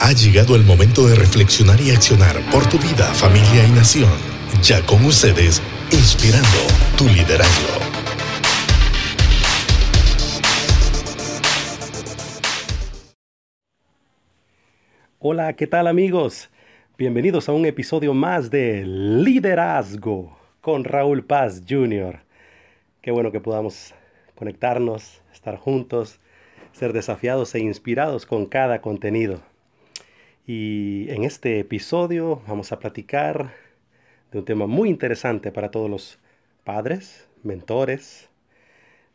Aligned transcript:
Ha 0.00 0.12
llegado 0.12 0.54
el 0.54 0.62
momento 0.62 1.08
de 1.08 1.16
reflexionar 1.16 1.80
y 1.80 1.90
accionar 1.90 2.36
por 2.52 2.64
tu 2.68 2.78
vida, 2.78 3.12
familia 3.14 3.66
y 3.66 3.72
nación. 3.72 4.08
Ya 4.62 4.80
con 4.86 5.04
ustedes, 5.04 5.60
inspirando 5.90 6.48
tu 6.96 7.04
liderazgo. 7.08 7.80
Hola, 15.18 15.54
¿qué 15.54 15.66
tal 15.66 15.88
amigos? 15.88 16.48
Bienvenidos 16.96 17.48
a 17.48 17.52
un 17.52 17.66
episodio 17.66 18.14
más 18.14 18.52
de 18.52 18.84
Liderazgo 18.86 20.38
con 20.60 20.84
Raúl 20.84 21.24
Paz 21.24 21.64
Jr. 21.68 22.20
Qué 23.02 23.10
bueno 23.10 23.32
que 23.32 23.40
podamos 23.40 23.94
conectarnos, 24.36 25.22
estar 25.32 25.56
juntos, 25.56 26.20
ser 26.70 26.92
desafiados 26.92 27.52
e 27.56 27.58
inspirados 27.58 28.26
con 28.26 28.46
cada 28.46 28.80
contenido. 28.80 29.42
Y 30.50 31.10
en 31.10 31.24
este 31.24 31.58
episodio 31.58 32.40
vamos 32.48 32.72
a 32.72 32.78
platicar 32.78 33.52
de 34.32 34.38
un 34.38 34.46
tema 34.46 34.66
muy 34.66 34.88
interesante 34.88 35.52
para 35.52 35.70
todos 35.70 35.90
los 35.90 36.18
padres, 36.64 37.28
mentores, 37.42 38.30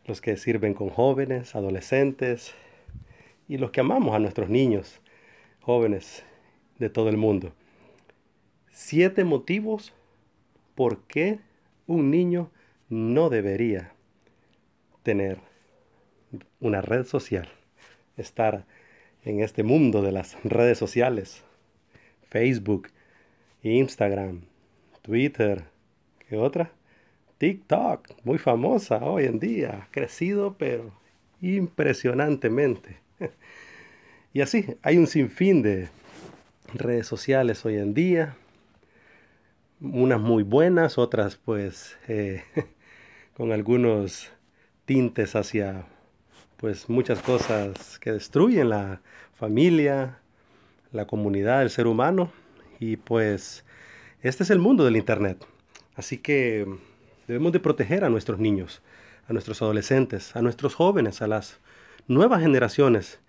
los 0.06 0.22
que 0.22 0.38
sirven 0.38 0.76
con 0.76 0.90
jóvenes, 0.90 1.56
adolescentes 1.56 2.54
y 3.48 3.58
los 3.58 3.72
que 3.72 3.80
amamos 3.80 4.14
a 4.14 4.20
nuestros 4.20 4.48
niños, 4.48 5.02
jóvenes 5.62 6.24
de 6.78 6.92
todo 6.92 7.10
el 7.10 7.18
mundo. 7.18 7.52
Siete 8.70 9.24
motivos 9.24 9.92
por 10.76 11.00
qué 11.08 11.40
un 11.88 12.12
niño 12.12 12.52
no 12.90 13.32
debería 13.32 13.92
tener 15.02 15.40
una 16.60 16.84
red 16.84 17.06
social, 17.06 17.50
estar 18.18 18.68
en 19.26 19.42
este 19.42 19.64
mundo 19.64 20.02
de 20.02 20.12
las 20.12 20.42
redes 20.44 20.78
sociales, 20.78 21.44
Facebook, 22.30 22.90
Instagram, 23.62 24.42
Twitter, 25.02 25.66
¿qué 26.28 26.38
otra? 26.38 26.72
TikTok, 27.38 28.10
muy 28.24 28.38
famosa 28.38 28.98
hoy 29.04 29.26
en 29.26 29.40
día, 29.40 29.84
ha 29.84 29.92
crecido 29.92 30.56
pero 30.58 30.92
impresionantemente. 31.42 32.98
Y 34.36 34.42
así, 34.42 34.66
hay 34.82 34.98
un 34.98 35.06
sinfín 35.06 35.62
de 35.62 35.90
redes 36.74 37.06
sociales 37.06 37.64
hoy 37.68 37.78
en 37.78 37.94
día, 37.94 38.36
unas 39.80 40.20
muy 40.20 40.42
buenas, 40.42 40.98
otras 40.98 41.36
pues 41.36 42.00
eh, 42.08 42.44
con 43.38 43.52
algunos 43.52 44.32
tintes 44.86 45.36
hacia 45.36 45.86
pues 46.64 46.88
muchas 46.88 47.22
cosas 47.22 48.00
que 48.00 48.14
destruyen 48.14 48.70
la 48.70 49.02
familia, 49.36 50.20
la 50.94 51.06
comunidad, 51.06 51.62
el 51.62 51.70
ser 51.70 51.88
humano. 51.88 52.32
Y 52.80 52.96
pues 52.96 53.66
este 54.22 54.44
es 54.44 54.50
el 54.50 54.60
mundo 54.60 54.86
del 54.86 54.96
Internet. 54.96 55.46
Así 55.98 56.20
que 56.20 56.66
debemos 57.28 57.52
de 57.52 57.60
proteger 57.60 58.06
a 58.06 58.10
nuestros 58.10 58.40
niños, 58.40 58.82
a 59.28 59.34
nuestros 59.34 59.62
adolescentes, 59.62 60.38
a 60.38 60.42
nuestros 60.42 60.74
jóvenes, 60.74 61.22
a 61.22 61.28
las 61.28 61.60
nuevas 62.08 62.42
generaciones 62.42 63.20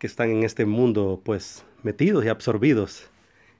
que 0.00 0.08
están 0.08 0.30
en 0.30 0.42
este 0.42 0.66
mundo 0.66 1.22
pues 1.24 1.64
metidos 1.84 2.24
y 2.24 2.30
absorbidos. 2.30 3.08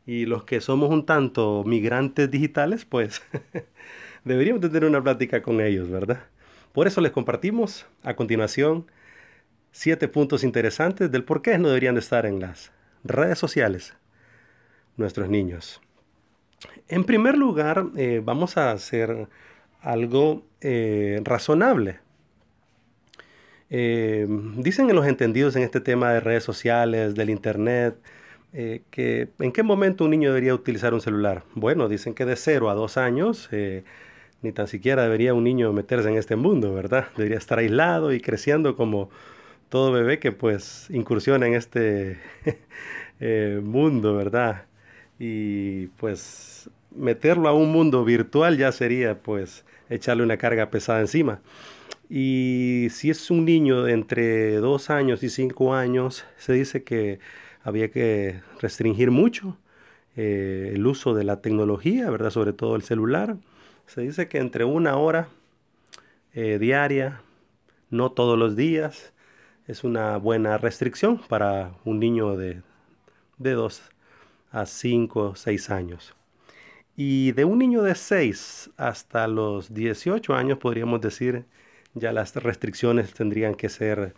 Y 0.04 0.26
los 0.26 0.42
que 0.42 0.60
somos 0.60 0.90
un 0.90 1.06
tanto 1.06 1.62
migrantes 1.64 2.28
digitales, 2.28 2.84
pues 2.84 3.22
deberíamos 4.24 4.62
tener 4.62 4.84
una 4.84 5.00
plática 5.00 5.42
con 5.42 5.60
ellos, 5.60 5.88
¿verdad? 5.88 6.24
Por 6.72 6.88
eso 6.88 7.00
les 7.00 7.12
compartimos 7.12 7.86
a 8.02 8.16
continuación 8.16 8.86
siete 9.72 10.06
puntos 10.06 10.44
interesantes 10.44 11.10
del 11.10 11.24
por 11.24 11.42
qué 11.42 11.58
no 11.58 11.68
deberían 11.68 11.94
de 11.94 12.00
estar 12.00 12.26
en 12.26 12.38
las 12.40 12.70
redes 13.02 13.38
sociales 13.38 13.94
nuestros 14.96 15.28
niños. 15.28 15.80
En 16.88 17.04
primer 17.04 17.36
lugar, 17.36 17.86
eh, 17.96 18.20
vamos 18.22 18.56
a 18.56 18.70
hacer 18.70 19.28
algo 19.80 20.44
eh, 20.60 21.20
razonable. 21.24 21.98
Eh, 23.70 24.26
dicen 24.58 24.90
en 24.90 24.96
los 24.96 25.06
entendidos 25.06 25.56
en 25.56 25.62
este 25.62 25.80
tema 25.80 26.12
de 26.12 26.20
redes 26.20 26.44
sociales, 26.44 27.14
del 27.14 27.30
Internet, 27.30 27.96
que 28.52 29.30
en 29.38 29.50
qué 29.50 29.62
momento 29.62 30.04
un 30.04 30.10
niño 30.10 30.28
debería 30.28 30.54
utilizar 30.54 30.92
un 30.92 31.00
celular. 31.00 31.42
Bueno, 31.54 31.88
dicen 31.88 32.12
que 32.12 32.26
de 32.26 32.36
0 32.36 32.68
a 32.68 32.74
2 32.74 32.98
años, 32.98 33.48
ni 34.42 34.52
tan 34.52 34.68
siquiera 34.68 35.04
debería 35.04 35.32
un 35.32 35.44
niño 35.44 35.72
meterse 35.72 36.10
en 36.10 36.18
este 36.18 36.36
mundo, 36.36 36.74
¿verdad? 36.74 37.06
Debería 37.16 37.38
estar 37.38 37.58
aislado 37.58 38.12
y 38.12 38.20
creciendo 38.20 38.76
como 38.76 39.08
todo 39.72 39.90
bebé 39.90 40.18
que 40.18 40.32
pues 40.32 40.86
incursiona 40.90 41.46
en 41.46 41.54
este 41.54 42.18
eh, 43.20 43.58
mundo, 43.64 44.14
¿verdad? 44.14 44.66
Y 45.18 45.86
pues 45.96 46.68
meterlo 46.94 47.48
a 47.48 47.54
un 47.54 47.72
mundo 47.72 48.04
virtual 48.04 48.58
ya 48.58 48.70
sería 48.70 49.22
pues 49.22 49.64
echarle 49.88 50.24
una 50.24 50.36
carga 50.36 50.68
pesada 50.68 51.00
encima. 51.00 51.40
Y 52.10 52.88
si 52.90 53.08
es 53.08 53.30
un 53.30 53.46
niño 53.46 53.84
de 53.84 53.94
entre 53.94 54.56
dos 54.56 54.90
años 54.90 55.22
y 55.22 55.30
cinco 55.30 55.74
años, 55.74 56.26
se 56.36 56.52
dice 56.52 56.84
que 56.84 57.18
había 57.62 57.90
que 57.90 58.42
restringir 58.60 59.10
mucho 59.10 59.56
eh, 60.16 60.72
el 60.74 60.86
uso 60.86 61.14
de 61.14 61.24
la 61.24 61.40
tecnología, 61.40 62.10
¿verdad? 62.10 62.28
Sobre 62.28 62.52
todo 62.52 62.76
el 62.76 62.82
celular. 62.82 63.38
Se 63.86 64.02
dice 64.02 64.28
que 64.28 64.36
entre 64.36 64.66
una 64.66 64.98
hora 64.98 65.28
eh, 66.34 66.58
diaria, 66.58 67.22
no 67.88 68.12
todos 68.12 68.38
los 68.38 68.54
días, 68.54 69.14
es 69.66 69.84
una 69.84 70.16
buena 70.16 70.58
restricción 70.58 71.18
para 71.28 71.74
un 71.84 72.00
niño 72.00 72.36
de, 72.36 72.62
de 73.38 73.52
2 73.52 73.82
a 74.50 74.66
5, 74.66 75.36
6 75.36 75.70
años. 75.70 76.14
Y 76.96 77.32
de 77.32 77.44
un 77.44 77.58
niño 77.58 77.82
de 77.82 77.94
6 77.94 78.70
hasta 78.76 79.26
los 79.28 79.72
18 79.72 80.34
años, 80.34 80.58
podríamos 80.58 81.00
decir, 81.00 81.46
ya 81.94 82.12
las 82.12 82.34
restricciones 82.36 83.14
tendrían 83.14 83.54
que 83.54 83.68
ser 83.68 84.14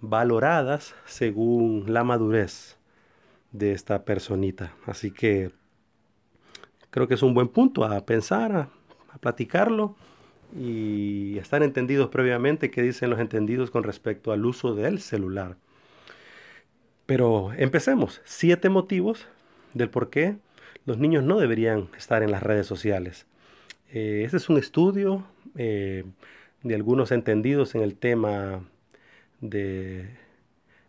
valoradas 0.00 0.94
según 1.04 1.84
la 1.92 2.02
madurez 2.02 2.78
de 3.52 3.72
esta 3.72 4.04
personita. 4.04 4.74
Así 4.86 5.10
que 5.10 5.52
creo 6.90 7.06
que 7.06 7.14
es 7.14 7.22
un 7.22 7.34
buen 7.34 7.48
punto 7.48 7.84
a 7.84 8.04
pensar, 8.04 8.52
a, 8.52 8.68
a 9.12 9.18
platicarlo 9.18 9.94
y 10.54 11.38
están 11.38 11.62
entendidos 11.62 12.08
previamente 12.08 12.70
qué 12.70 12.82
dicen 12.82 13.10
los 13.10 13.18
entendidos 13.18 13.70
con 13.70 13.84
respecto 13.84 14.32
al 14.32 14.44
uso 14.44 14.74
del 14.74 15.00
celular. 15.00 15.56
Pero 17.06 17.52
empecemos. 17.56 18.20
Siete 18.24 18.68
motivos 18.68 19.26
del 19.74 19.90
por 19.90 20.10
qué 20.10 20.36
los 20.84 20.98
niños 20.98 21.24
no 21.24 21.38
deberían 21.38 21.88
estar 21.96 22.22
en 22.22 22.30
las 22.30 22.42
redes 22.42 22.66
sociales. 22.66 23.26
Este 23.90 24.36
es 24.36 24.48
un 24.48 24.58
estudio 24.58 25.24
eh, 25.56 26.04
de 26.62 26.74
algunos 26.74 27.12
entendidos 27.12 27.74
en 27.74 27.82
el 27.82 27.96
tema 27.96 28.60
de 29.40 30.10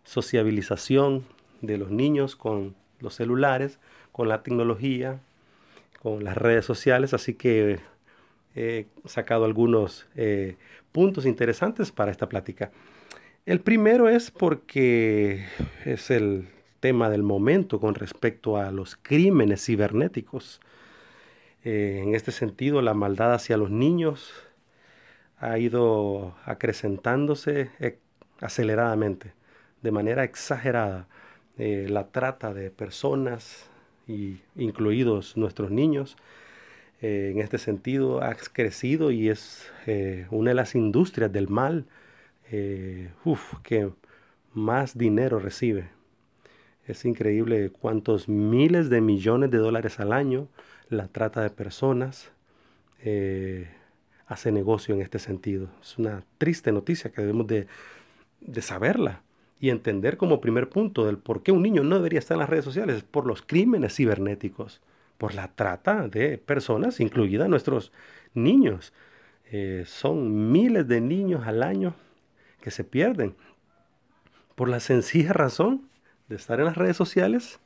sociabilización 0.04 1.26
de 1.62 1.78
los 1.78 1.92
niños 1.92 2.36
con 2.36 2.76
los 3.00 3.16
celulares, 3.16 3.80
con 4.12 4.28
la 4.28 4.42
tecnología, 4.42 5.20
con 6.02 6.24
las 6.24 6.38
redes 6.38 6.66
sociales. 6.66 7.14
Así 7.14 7.36
que 7.36 7.80
he 8.58 8.88
sacado 9.06 9.46
algunos 9.46 10.08
eh, 10.16 10.56
puntos 10.92 11.26
interesantes 11.26 11.92
para 11.92 12.12
esta 12.12 12.28
plática. 12.28 12.72
El 13.46 13.62
primero 13.62 14.10
es 14.10 14.32
porque 14.32 15.46
es 15.86 16.10
el 16.10 16.50
tema 16.80 17.10
del 17.10 17.24
momento 17.24 17.80
con 17.80 17.96
respecto 17.96 18.58
a 18.58 18.72
los 18.72 18.96
crímenes 18.96 19.64
cibernéticos. 19.64 20.60
Eh, 21.64 22.02
en 22.04 22.16
este 22.16 22.32
sentido, 22.32 22.82
la 22.82 22.96
maldad 22.96 23.34
hacia 23.34 23.58
los 23.58 23.70
niños 23.70 24.34
ha 25.40 25.60
ido 25.60 26.36
acrecentándose 26.46 27.70
eh, 27.80 28.00
aceleradamente, 28.42 29.34
de 29.84 29.92
manera 29.92 30.24
exagerada. 30.24 31.08
la 31.58 32.08
trata 32.12 32.54
de 32.54 32.70
personas, 32.70 33.70
y 34.08 34.40
incluidos 34.56 35.36
nuestros 35.38 35.70
niños, 35.70 36.18
eh, 37.02 37.30
en 37.32 37.42
este 37.42 37.60
sentido 37.60 38.24
ha 38.24 38.36
crecido 38.36 39.12
y 39.12 39.30
es 39.30 39.72
eh, 39.86 40.26
una 40.32 40.50
de 40.52 40.56
las 40.56 40.74
industrias 40.74 41.32
del 41.32 41.48
mal 41.48 41.86
eh, 42.52 43.12
que 43.64 43.92
más 44.54 44.98
dinero 44.98 45.40
recibe. 45.40 45.90
Es 46.88 47.06
increíble 47.06 47.70
cuántos 47.70 48.28
miles 48.28 48.90
de 48.90 49.02
millones 49.02 49.52
de 49.52 49.58
dólares 49.58 50.00
al 50.00 50.12
año 50.14 50.48
la 50.90 51.08
trata 51.08 51.42
de 51.44 51.50
personas 51.50 52.32
hace 54.26 54.52
negocio 54.52 54.96
en 54.96 55.02
este 55.02 55.20
sentido. 55.20 55.70
Es 55.82 55.98
una 55.98 56.24
triste 56.38 56.72
noticia 56.72 57.12
que 57.12 57.22
debemos 57.22 57.48
de, 57.48 57.68
de 58.42 58.62
saberla 58.62 59.22
y 59.60 59.70
entender 59.70 60.18
como 60.18 60.42
primer 60.42 60.68
punto 60.68 61.06
del 61.06 61.18
por 61.18 61.44
qué 61.44 61.52
un 61.52 61.62
niño 61.62 61.84
no 61.84 61.98
debería 61.98 62.20
estar 62.20 62.36
en 62.36 62.40
las 62.40 62.50
redes 62.50 62.66
sociales, 62.66 63.04
por 63.04 63.26
los 63.26 63.42
crímenes 63.42 63.96
cibernéticos 63.96 64.82
por 65.18 65.34
la 65.34 65.50
trata 65.56 66.08
de 66.08 66.38
personas, 66.38 67.00
incluida 67.00 67.48
nuestros 67.48 67.92
niños. 68.34 68.94
Eh, 69.52 69.84
son 69.86 70.52
miles 70.52 70.88
de 70.88 71.02
niños 71.02 71.48
al 71.48 71.64
año 71.64 71.96
que 72.62 72.72
se 72.72 72.84
pierden 72.84 73.36
por 74.56 74.70
la 74.70 74.80
sencilla 74.80 75.34
razón 75.34 75.88
de 76.30 76.36
estar 76.36 76.60
en 76.60 76.66
las 76.66 76.76
redes 76.76 76.98
sociales 76.98 77.60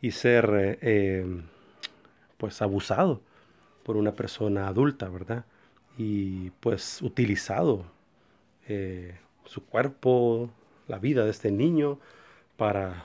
y 0.00 0.12
ser 0.12 0.48
eh, 0.54 0.78
eh, 0.80 1.42
pues 2.36 2.62
abusado 2.62 3.20
por 3.82 3.96
una 3.96 4.12
persona 4.12 4.68
adulta, 4.68 5.08
¿verdad? 5.08 5.44
Y 5.96 6.50
pues 6.60 7.02
utilizado 7.02 7.84
eh, 8.68 9.18
su 9.44 9.64
cuerpo, 9.64 10.50
la 10.86 10.98
vida 10.98 11.24
de 11.24 11.30
este 11.30 11.50
niño 11.50 11.98
para 12.56 13.04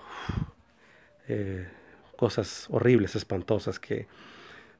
cosas 2.24 2.68
horribles, 2.70 3.18
espantosas, 3.18 3.82
que 3.82 4.08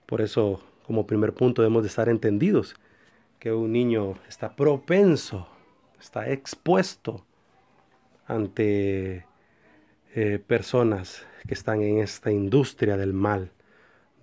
por 0.06 0.22
eso 0.22 0.64
como 0.86 1.06
primer 1.06 1.34
punto 1.34 1.62
debemos 1.62 1.84
de 1.84 1.90
estar 1.90 2.08
entendidos 2.08 2.78
que 3.38 3.52
un 3.52 3.74
niño 3.74 4.18
está 4.30 4.56
propenso, 4.56 5.50
está 6.00 6.30
expuesto 6.30 7.26
ante 8.28 9.26
eh, 10.16 10.40
personas 10.48 11.28
que 11.46 11.54
están 11.54 11.82
en 11.82 11.98
esta 11.98 12.32
industria 12.32 12.96
del 12.96 13.12
mal, 13.12 13.52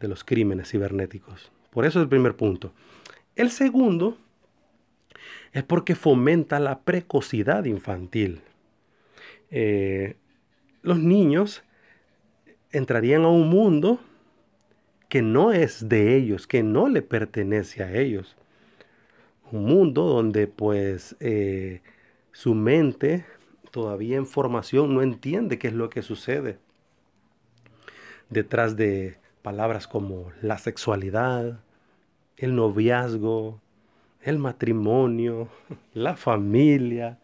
de 0.01 0.09
los 0.09 0.25
crímenes 0.25 0.71
cibernéticos. 0.71 1.53
Por 1.69 1.85
eso 1.85 1.99
es 1.99 2.05
el 2.05 2.09
primer 2.09 2.37
punto. 2.37 2.73
El 3.37 3.51
segundo 3.51 4.17
es 5.53 5.63
porque 5.63 5.95
fomenta 5.95 6.59
la 6.59 6.81
precocidad 6.81 7.67
infantil. 7.67 8.41
Eh, 9.51 10.17
los 10.81 10.99
niños 10.99 11.63
entrarían 12.73 13.25
a 13.25 13.29
un 13.29 13.49
mundo 13.49 14.01
que 15.09 15.23
no 15.23 15.53
es 15.53 15.89
de 15.89 16.17
ellos, 16.17 16.47
que 16.47 16.63
no 16.63 16.89
le 16.89 17.03
pertenece 17.03 17.83
a 17.83 17.93
ellos. 17.93 18.37
Un 19.51 19.65
mundo 19.65 20.05
donde 20.05 20.47
pues 20.47 21.17
eh, 21.21 21.83
su 22.33 22.55
mente 22.55 23.25
todavía 23.71 24.17
en 24.17 24.27
formación 24.27 24.95
no 24.95 25.03
entiende 25.03 25.59
qué 25.59 25.69
es 25.69 25.75
lo 25.75 25.91
que 25.91 26.03
sucede 26.03 26.59
detrás 28.31 28.77
de 28.77 29.19
palabras 29.43 29.87
como 29.87 30.33
la 30.41 30.57
sexualidad, 30.57 31.61
el 32.37 32.55
noviazgo, 32.55 33.61
el 34.23 34.39
matrimonio, 34.39 35.49
la 35.95 36.17
familia, 36.17 37.19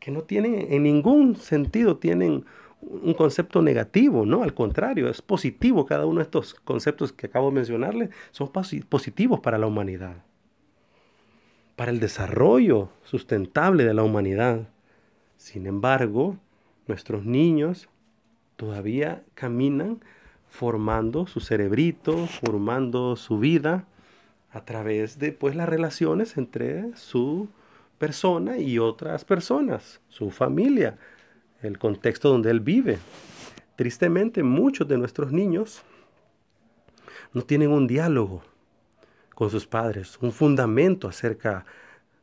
que 0.00 0.10
no 0.10 0.22
tienen 0.22 0.72
en 0.72 0.82
ningún 0.82 1.36
sentido 1.36 1.98
tienen 1.98 2.44
un 2.82 3.14
concepto 3.14 3.62
negativo, 3.62 4.26
¿no? 4.26 4.42
Al 4.42 4.54
contrario, 4.54 5.08
es 5.08 5.22
positivo 5.22 5.86
cada 5.86 6.04
uno 6.04 6.18
de 6.18 6.24
estos 6.24 6.54
conceptos 6.54 7.12
que 7.12 7.26
acabo 7.26 7.48
de 7.48 7.54
mencionarles, 7.54 8.10
son 8.32 8.50
positivos 8.88 9.40
para 9.40 9.58
la 9.58 9.66
humanidad, 9.66 10.16
para 11.76 11.90
el 11.90 12.00
desarrollo 12.00 12.90
sustentable 13.04 13.84
de 13.84 13.94
la 13.94 14.02
humanidad. 14.02 14.68
Sin 15.36 15.66
embargo, 15.66 16.36
nuestros 16.86 17.24
niños 17.24 17.88
todavía 18.56 19.22
caminan 19.34 20.00
formando 20.48 21.26
su 21.26 21.40
cerebrito, 21.40 22.26
formando 22.26 23.16
su 23.16 23.38
vida 23.38 23.86
a 24.50 24.64
través 24.64 25.18
de 25.18 25.32
pues 25.32 25.56
las 25.56 25.68
relaciones 25.68 26.36
entre 26.36 26.94
su 26.96 27.48
persona 27.98 28.58
y 28.58 28.78
otras 28.78 29.24
personas, 29.24 30.00
su 30.08 30.30
familia, 30.30 30.98
el 31.62 31.78
contexto 31.78 32.28
donde 32.28 32.50
él 32.50 32.60
vive. 32.60 32.98
Tristemente, 33.76 34.42
muchos 34.42 34.86
de 34.88 34.98
nuestros 34.98 35.32
niños 35.32 35.82
no 37.32 37.42
tienen 37.42 37.70
un 37.70 37.86
diálogo 37.86 38.42
con 39.34 39.50
sus 39.50 39.66
padres, 39.66 40.18
un 40.20 40.32
fundamento 40.32 41.08
acerca 41.08 41.64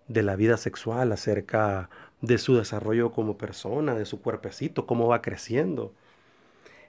de 0.07 0.24
la 0.24 0.36
vida 0.36 0.57
sexual, 0.57 1.12
acerca 1.12 1.89
de 2.21 2.38
su 2.38 2.56
desarrollo 2.56 3.12
como 3.12 3.38
persona, 3.38 3.95
de 3.95 4.06
su 4.06 4.21
cuerpecito, 4.21 4.86
cómo 4.86 5.07
va 5.07 5.21
creciendo. 5.21 5.94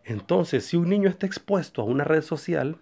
Entonces, 0.04 0.66
si 0.66 0.76
un 0.76 0.88
niño 0.88 1.08
está 1.08 1.26
expuesto 1.26 1.82
a 1.82 1.84
una 1.84 2.04
red 2.04 2.22
social, 2.22 2.78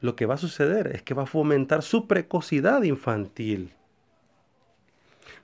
lo 0.00 0.16
que 0.16 0.26
va 0.26 0.34
a 0.34 0.38
suceder 0.38 0.88
es 0.88 1.02
que 1.02 1.14
va 1.14 1.22
a 1.22 1.26
fomentar 1.26 1.82
su 1.82 2.06
precocidad 2.06 2.82
infantil. 2.82 3.72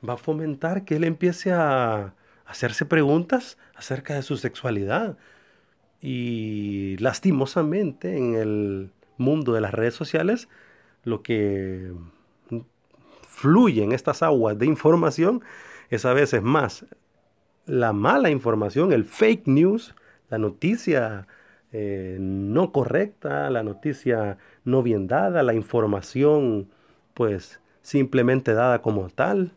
Va 0.07 0.15
a 0.15 0.19
fomentar 0.19 0.85
que 0.85 0.97
él 0.97 1.05
empiece 1.05 1.53
a 1.53 2.15
hacerse 2.51 2.85
preguntas 2.85 3.59
acerca 3.75 4.15
de 4.15 4.23
su 4.23 4.37
sexualidad. 4.37 5.17
Y 6.01 6.97
lastimosamente 6.99 8.17
en 8.17 8.35
el 8.35 8.91
mundo 9.17 9.53
de 9.53 9.61
las 9.61 9.73
redes 9.73 9.95
sociales, 9.95 10.49
lo 11.05 11.23
que 11.23 11.93
fluye 13.23 13.83
en 13.83 13.93
estas 13.93 14.23
aguas 14.23 14.59
de 14.59 14.67
información 14.67 15.43
es 15.91 16.05
a 16.05 16.13
veces 16.13 16.43
más 16.43 16.85
la 17.67 17.93
mala 17.93 18.31
información, 18.31 18.93
el 18.93 19.05
fake 19.05 19.47
news, 19.47 19.95
la 20.29 20.39
noticia 20.39 21.29
eh, 21.73 22.17
no 22.21 22.73
correcta, 22.73 23.49
la 23.51 23.63
noticia 23.63 24.39
no 24.65 24.83
bien 24.83 25.07
dada, 25.07 25.43
la 25.43 25.55
información 25.55 26.69
pues 27.15 27.61
simplemente 27.83 28.55
dada 28.55 28.83
como 28.83 29.09
tal, 29.09 29.53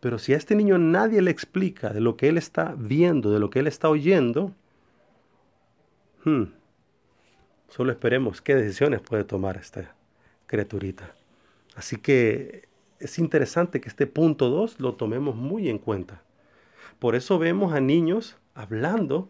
pero 0.00 0.18
si 0.18 0.32
a 0.32 0.36
este 0.38 0.56
niño 0.56 0.78
nadie 0.78 1.20
le 1.20 1.30
explica 1.30 1.90
de 1.90 2.00
lo 2.00 2.16
que 2.16 2.28
él 2.28 2.38
está 2.38 2.74
viendo, 2.76 3.30
de 3.30 3.38
lo 3.38 3.50
que 3.50 3.58
él 3.58 3.66
está 3.66 3.90
oyendo, 3.90 4.52
hmm, 6.24 6.44
solo 7.68 7.92
esperemos 7.92 8.40
qué 8.40 8.54
decisiones 8.54 9.02
puede 9.02 9.24
tomar 9.24 9.58
esta 9.58 9.94
criaturita. 10.46 11.14
Así 11.76 11.96
que 11.96 12.68
es 12.98 13.18
interesante 13.18 13.80
que 13.80 13.88
este 13.88 14.06
punto 14.06 14.48
2 14.48 14.80
lo 14.80 14.94
tomemos 14.94 15.36
muy 15.36 15.68
en 15.68 15.78
cuenta. 15.78 16.22
Por 16.98 17.14
eso 17.14 17.38
vemos 17.38 17.72
a 17.74 17.80
niños 17.80 18.36
hablando 18.54 19.28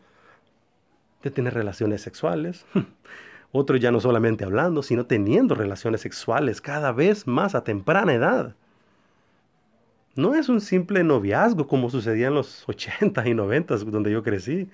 de 1.22 1.30
tener 1.32 1.52
relaciones 1.52 2.00
sexuales. 2.00 2.64
Otros 3.52 3.80
ya 3.80 3.90
no 3.90 3.98
solamente 3.98 4.44
hablando, 4.44 4.84
sino 4.84 5.06
teniendo 5.06 5.56
relaciones 5.56 6.00
sexuales 6.00 6.60
cada 6.60 6.92
vez 6.92 7.26
más 7.26 7.56
a 7.56 7.64
temprana 7.64 8.14
edad 8.14 8.54
no 10.16 10.34
es 10.34 10.48
un 10.48 10.60
simple 10.60 11.04
noviazgo 11.04 11.66
como 11.66 11.90
sucedía 11.90 12.28
en 12.28 12.34
los 12.34 12.64
80 12.68 13.28
y 13.28 13.34
90 13.34 13.76
donde 13.76 14.10
yo 14.10 14.22
crecí. 14.22 14.68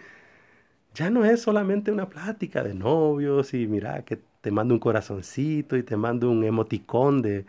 Ya 0.95 1.11
no 1.11 1.25
es 1.25 1.43
solamente 1.43 1.93
una 1.93 2.09
plática 2.09 2.63
de 2.63 2.75
novios 2.75 3.53
y 3.53 3.67
mira 3.67 4.03
que 4.05 4.19
te 4.41 4.51
mando 4.51 4.75
un 4.75 4.81
corazoncito 4.81 5.77
y 5.77 5.83
te 5.83 5.97
mando 5.97 6.31
un 6.31 6.43
emoticón 6.45 7.21
de, 7.21 7.45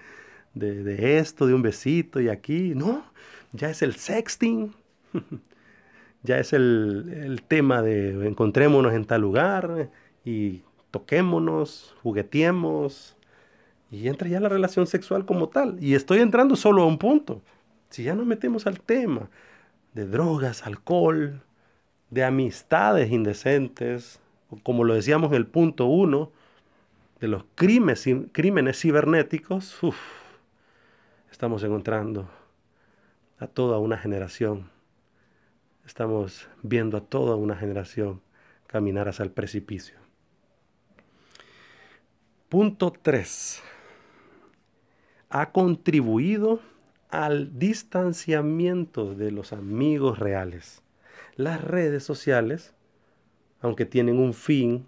de, 0.54 1.18
esto, 1.20 1.48
de 1.48 1.54
un 1.54 1.62
besito 1.62 2.20
y 2.20 2.30
aquí. 2.30 2.74
No, 2.76 3.06
ya 3.54 3.70
es 3.70 3.82
el 3.82 3.96
sexting. 3.96 4.74
ya 6.24 6.40
es 6.40 6.52
el, 6.54 7.10
el 7.24 7.42
tema 7.44 7.82
de 7.82 8.28
encontrémonos 8.28 8.94
en 8.94 9.06
tal 9.06 9.22
lugar 9.22 9.90
y 10.26 10.62
toquémonos, 10.92 11.96
jugueteemos. 12.04 13.16
Y 13.92 14.10
entra 14.10 14.28
ya 14.28 14.42
la 14.42 14.50
relación 14.50 14.88
sexual 14.88 15.26
como 15.26 15.48
tal. 15.48 15.78
Y 15.82 15.96
estoy 15.96 16.20
entrando 16.20 16.58
solo 16.58 16.84
a 16.84 16.88
un 16.88 16.98
punto. 16.98 17.42
Si 17.90 18.04
ya 18.04 18.16
nos 18.16 18.26
metemos 18.26 18.68
al 18.68 18.80
tema 18.82 19.30
de 19.94 20.06
drogas, 20.06 20.66
alcohol, 20.66 21.42
de 22.10 22.24
amistades 22.24 23.12
indecentes, 23.12 24.20
como 24.64 24.84
lo 24.84 24.94
decíamos 24.94 25.32
en 25.32 25.38
el 25.38 25.48
punto 25.48 25.86
uno, 25.86 26.32
de 27.20 27.28
los 27.28 27.46
crímenes, 27.56 28.06
crímenes 28.32 28.80
cibernéticos, 28.80 29.80
estamos 31.32 31.64
encontrando 31.64 32.30
a 33.40 33.48
toda 33.48 33.80
una 33.80 33.98
generación. 33.98 34.70
Estamos 35.86 36.48
viendo 36.62 36.98
a 36.98 37.02
toda 37.02 37.36
una 37.36 37.56
generación 37.56 38.22
caminar 38.68 39.08
hacia 39.08 39.24
el 39.24 39.32
precipicio. 39.32 39.98
Punto 42.50 42.94
3. 43.02 43.64
Ha 45.30 45.52
contribuido 45.52 46.62
al 47.10 47.58
distanciamiento 47.58 49.16
de 49.16 49.32
los 49.32 49.54
amigos 49.54 50.20
reales. 50.20 50.82
Las 51.36 51.64
redes 51.64 52.04
sociales, 52.04 52.74
aunque 53.62 53.86
tienen 53.86 54.20
un 54.20 54.34
fin 54.34 54.88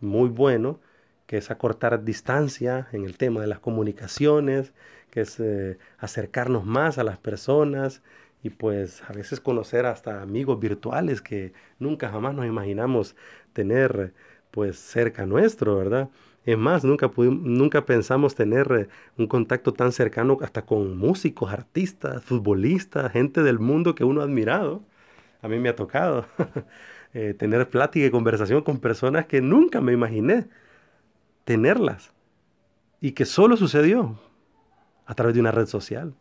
muy 0.00 0.28
bueno, 0.28 0.80
que 1.26 1.36
es 1.36 1.50
acortar 1.50 2.04
distancia 2.04 2.88
en 2.92 3.04
el 3.04 3.16
tema 3.16 3.40
de 3.40 3.46
las 3.46 3.60
comunicaciones, 3.60 4.72
que 5.10 5.20
es 5.20 5.38
eh, 5.38 5.78
acercarnos 5.98 6.64
más 6.64 6.98
a 6.98 7.04
las 7.04 7.18
personas 7.18 8.02
y 8.42 8.50
pues 8.50 9.02
a 9.08 9.12
veces 9.12 9.40
conocer 9.40 9.86
hasta 9.86 10.22
amigos 10.22 10.58
virtuales 10.58 11.20
que 11.20 11.52
nunca 11.78 12.08
jamás 12.08 12.34
nos 12.34 12.46
imaginamos 12.46 13.16
tener 13.52 14.14
pues 14.50 14.78
cerca 14.78 15.26
nuestro, 15.26 15.76
¿verdad? 15.76 16.08
Es 16.46 16.56
más, 16.56 16.84
nunca, 16.84 17.10
nunca 17.16 17.84
pensamos 17.84 18.34
tener 18.34 18.72
eh, 18.72 18.88
un 19.18 19.26
contacto 19.26 19.72
tan 19.72 19.92
cercano 19.92 20.38
hasta 20.40 20.62
con 20.62 20.96
músicos, 20.96 21.52
artistas, 21.52 22.24
futbolistas, 22.24 23.12
gente 23.12 23.42
del 23.42 23.58
mundo 23.58 23.94
que 23.94 24.04
uno 24.04 24.22
ha 24.22 24.24
admirado. 24.24 24.82
A 25.42 25.48
mí 25.48 25.58
me 25.58 25.68
ha 25.68 25.76
tocado 25.76 26.26
eh, 27.14 27.34
tener 27.38 27.68
plática 27.68 28.06
y 28.06 28.10
conversación 28.10 28.62
con 28.62 28.78
personas 28.78 29.26
que 29.26 29.42
nunca 29.42 29.80
me 29.80 29.92
imaginé 29.92 30.46
tenerlas 31.44 32.12
y 33.00 33.12
que 33.12 33.26
solo 33.26 33.56
sucedió 33.56 34.18
a 35.06 35.14
través 35.14 35.34
de 35.34 35.40
una 35.40 35.52
red 35.52 35.66
social. 35.66 36.14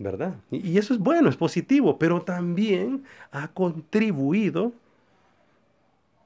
¿Verdad? 0.00 0.36
y 0.52 0.78
eso 0.78 0.94
es 0.94 1.00
bueno, 1.00 1.28
es 1.28 1.36
positivo, 1.36 1.98
pero 1.98 2.22
también 2.22 3.02
ha 3.32 3.48
contribuido 3.48 4.72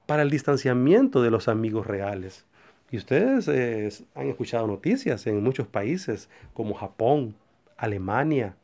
para 0.04 0.20
el 0.20 0.28
distanciamiento 0.28 1.22
de 1.22 1.30
los 1.30 1.48
amigos 1.48 1.86
reales. 1.86 2.44
Y 2.92 2.98
ustedes 2.98 3.48
eh, 3.48 3.88
han 4.14 4.28
escuchado 4.28 4.66
noticias 4.66 5.26
en 5.26 5.42
muchos 5.42 5.66
países 5.66 6.28
como 6.52 6.74
Japón, 6.74 7.34
Alemania, 7.78 8.54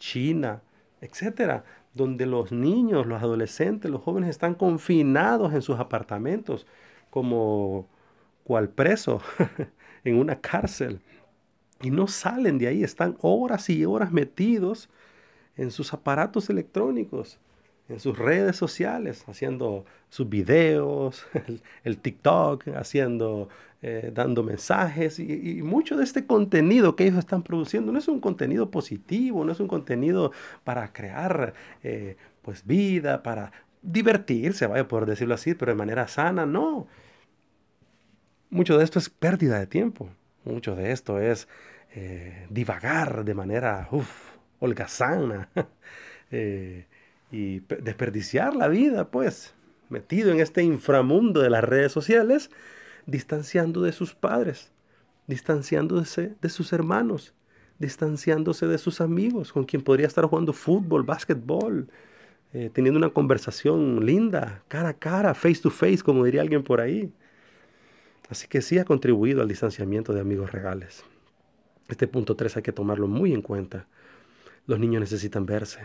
China, 0.00 0.60
etcétera, 1.00 1.64
donde 1.94 2.26
los 2.26 2.50
niños, 2.50 3.06
los 3.06 3.22
adolescentes, 3.22 3.88
los 3.88 4.02
jóvenes 4.02 4.30
están 4.30 4.56
confinados 4.56 5.54
en 5.54 5.62
sus 5.62 5.78
apartamentos 5.78 6.66
como 7.10 7.88
cual 8.42 8.70
preso 8.70 9.22
en 10.04 10.18
una 10.18 10.40
cárcel. 10.40 11.00
Y 11.80 11.92
no 11.92 12.08
salen 12.08 12.58
de 12.58 12.66
ahí, 12.66 12.82
están 12.82 13.16
horas 13.20 13.70
y 13.70 13.84
horas 13.84 14.10
metidos 14.10 14.90
en 15.56 15.70
sus 15.70 15.94
aparatos 15.94 16.50
electrónicos, 16.50 17.38
en 17.88 18.00
sus 18.00 18.18
redes 18.18 18.56
sociales, 18.56 19.24
haciendo 19.28 19.84
sus 20.08 20.28
videos, 20.28 21.26
el, 21.84 21.98
TikTok, 21.98 22.68
haciendo, 22.76 23.48
eh, 23.82 24.10
dando 24.12 24.42
mensajes 24.42 25.18
y, 25.20 25.62
mucho 25.62 25.96
de 25.96 26.04
este 26.04 26.26
contenido 26.26 26.96
que 26.96 27.04
ellos 27.04 27.18
están 27.18 27.42
produciendo 27.42 27.92
no 27.92 27.98
es 27.98 28.08
un 28.08 28.20
contenido 28.20 28.70
positivo, 28.70 29.44
no 29.44 29.52
es 29.52 29.60
un 29.60 29.68
contenido 29.68 30.32
para 30.64 30.92
crear 30.92 31.54
eh, 31.84 32.16
pues 32.42 32.66
vida, 32.66 33.22
para 33.22 33.52
divertirse, 33.82 34.66
vaya 34.66 34.88
por 34.88 35.06
decirlo 35.06 35.34
así, 35.34 35.54
pero 35.54 35.72
de 35.72 35.78
manera 35.78 36.08
sana, 36.08 36.44
no. 36.44 36.88
Mucho 38.50 38.78
de 38.78 38.84
esto 38.84 38.98
es 38.98 39.10
pérdida 39.10 39.58
de 39.58 39.66
tiempo, 39.66 40.08
mucho 40.44 40.74
de 40.74 40.92
esto 40.92 41.20
es 41.20 41.48
eh, 41.94 42.46
divagar 42.50 43.24
de 43.24 43.34
manera 43.34 43.88
holgazana. 44.58 45.48
y 47.36 47.60
desperdiciar 47.82 48.56
la 48.56 48.68
vida, 48.68 49.10
pues, 49.10 49.54
metido 49.90 50.32
en 50.32 50.40
este 50.40 50.62
inframundo 50.62 51.42
de 51.42 51.50
las 51.50 51.62
redes 51.62 51.92
sociales, 51.92 52.50
distanciando 53.04 53.82
de 53.82 53.92
sus 53.92 54.14
padres, 54.14 54.72
distanciándose 55.26 56.34
de 56.40 56.48
sus 56.48 56.72
hermanos, 56.72 57.34
distanciándose 57.78 58.66
de 58.66 58.78
sus 58.78 59.02
amigos, 59.02 59.52
con 59.52 59.64
quien 59.64 59.82
podría 59.82 60.06
estar 60.06 60.24
jugando 60.24 60.54
fútbol, 60.54 61.02
básquetbol, 61.02 61.88
eh, 62.54 62.70
teniendo 62.72 62.98
una 62.98 63.10
conversación 63.10 64.06
linda, 64.06 64.62
cara 64.68 64.90
a 64.90 64.94
cara, 64.94 65.34
face 65.34 65.60
to 65.60 65.70
face, 65.70 65.98
como 66.02 66.24
diría 66.24 66.40
alguien 66.40 66.62
por 66.62 66.80
ahí. 66.80 67.12
Así 68.30 68.48
que 68.48 68.62
sí 68.62 68.78
ha 68.78 68.84
contribuido 68.84 69.42
al 69.42 69.48
distanciamiento 69.48 70.14
de 70.14 70.20
amigos 70.20 70.52
reales. 70.52 71.04
Este 71.88 72.08
punto 72.08 72.34
3 72.34 72.56
hay 72.56 72.62
que 72.62 72.72
tomarlo 72.72 73.06
muy 73.08 73.34
en 73.34 73.42
cuenta. 73.42 73.86
Los 74.66 74.80
niños 74.80 75.00
necesitan 75.00 75.44
verse, 75.44 75.80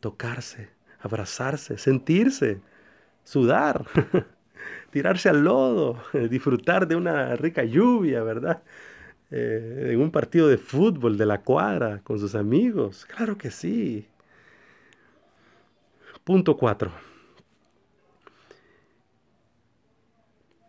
tocarse, 0.00 0.70
abrazarse, 1.00 1.78
sentirse, 1.78 2.60
sudar, 3.24 3.84
tirarse 4.90 5.28
al 5.28 5.44
lodo, 5.44 6.02
disfrutar 6.30 6.86
de 6.88 6.96
una 6.96 7.36
rica 7.36 7.64
lluvia, 7.64 8.22
¿verdad? 8.22 8.62
Eh, 9.30 9.90
en 9.92 10.00
un 10.00 10.10
partido 10.10 10.48
de 10.48 10.56
fútbol 10.56 11.18
de 11.18 11.26
la 11.26 11.42
cuadra 11.42 12.00
con 12.02 12.18
sus 12.18 12.34
amigos. 12.34 13.04
Claro 13.04 13.36
que 13.36 13.50
sí. 13.50 14.08
Punto 16.24 16.56
4. 16.56 16.90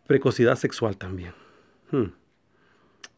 Precocidad 0.07 0.55
sexual 0.55 0.97
también. 0.97 1.33
Hmm. 1.91 2.11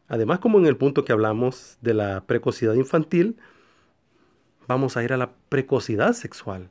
Además, 0.08 0.40
como 0.40 0.58
en 0.58 0.66
el 0.66 0.76
punto 0.76 1.04
que 1.04 1.12
hablamos 1.12 1.78
de 1.80 1.94
la 1.94 2.24
precocidad 2.26 2.74
infantil, 2.74 3.38
vamos 4.68 4.96
a 4.96 5.02
ir 5.02 5.12
a 5.12 5.16
la 5.16 5.32
precocidad 5.48 6.12
sexual. 6.12 6.70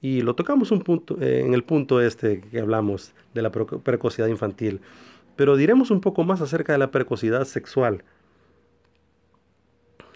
Y 0.00 0.20
lo 0.20 0.34
tocamos 0.34 0.70
un 0.70 0.82
punto, 0.82 1.16
eh, 1.20 1.40
en 1.40 1.54
el 1.54 1.64
punto 1.64 2.00
este 2.00 2.40
que 2.40 2.60
hablamos 2.60 3.14
de 3.32 3.42
la 3.42 3.50
precocidad 3.50 4.26
infantil. 4.26 4.80
Pero 5.36 5.56
diremos 5.56 5.90
un 5.90 6.00
poco 6.00 6.24
más 6.24 6.40
acerca 6.40 6.72
de 6.72 6.78
la 6.78 6.90
precocidad 6.90 7.44
sexual. 7.44 8.04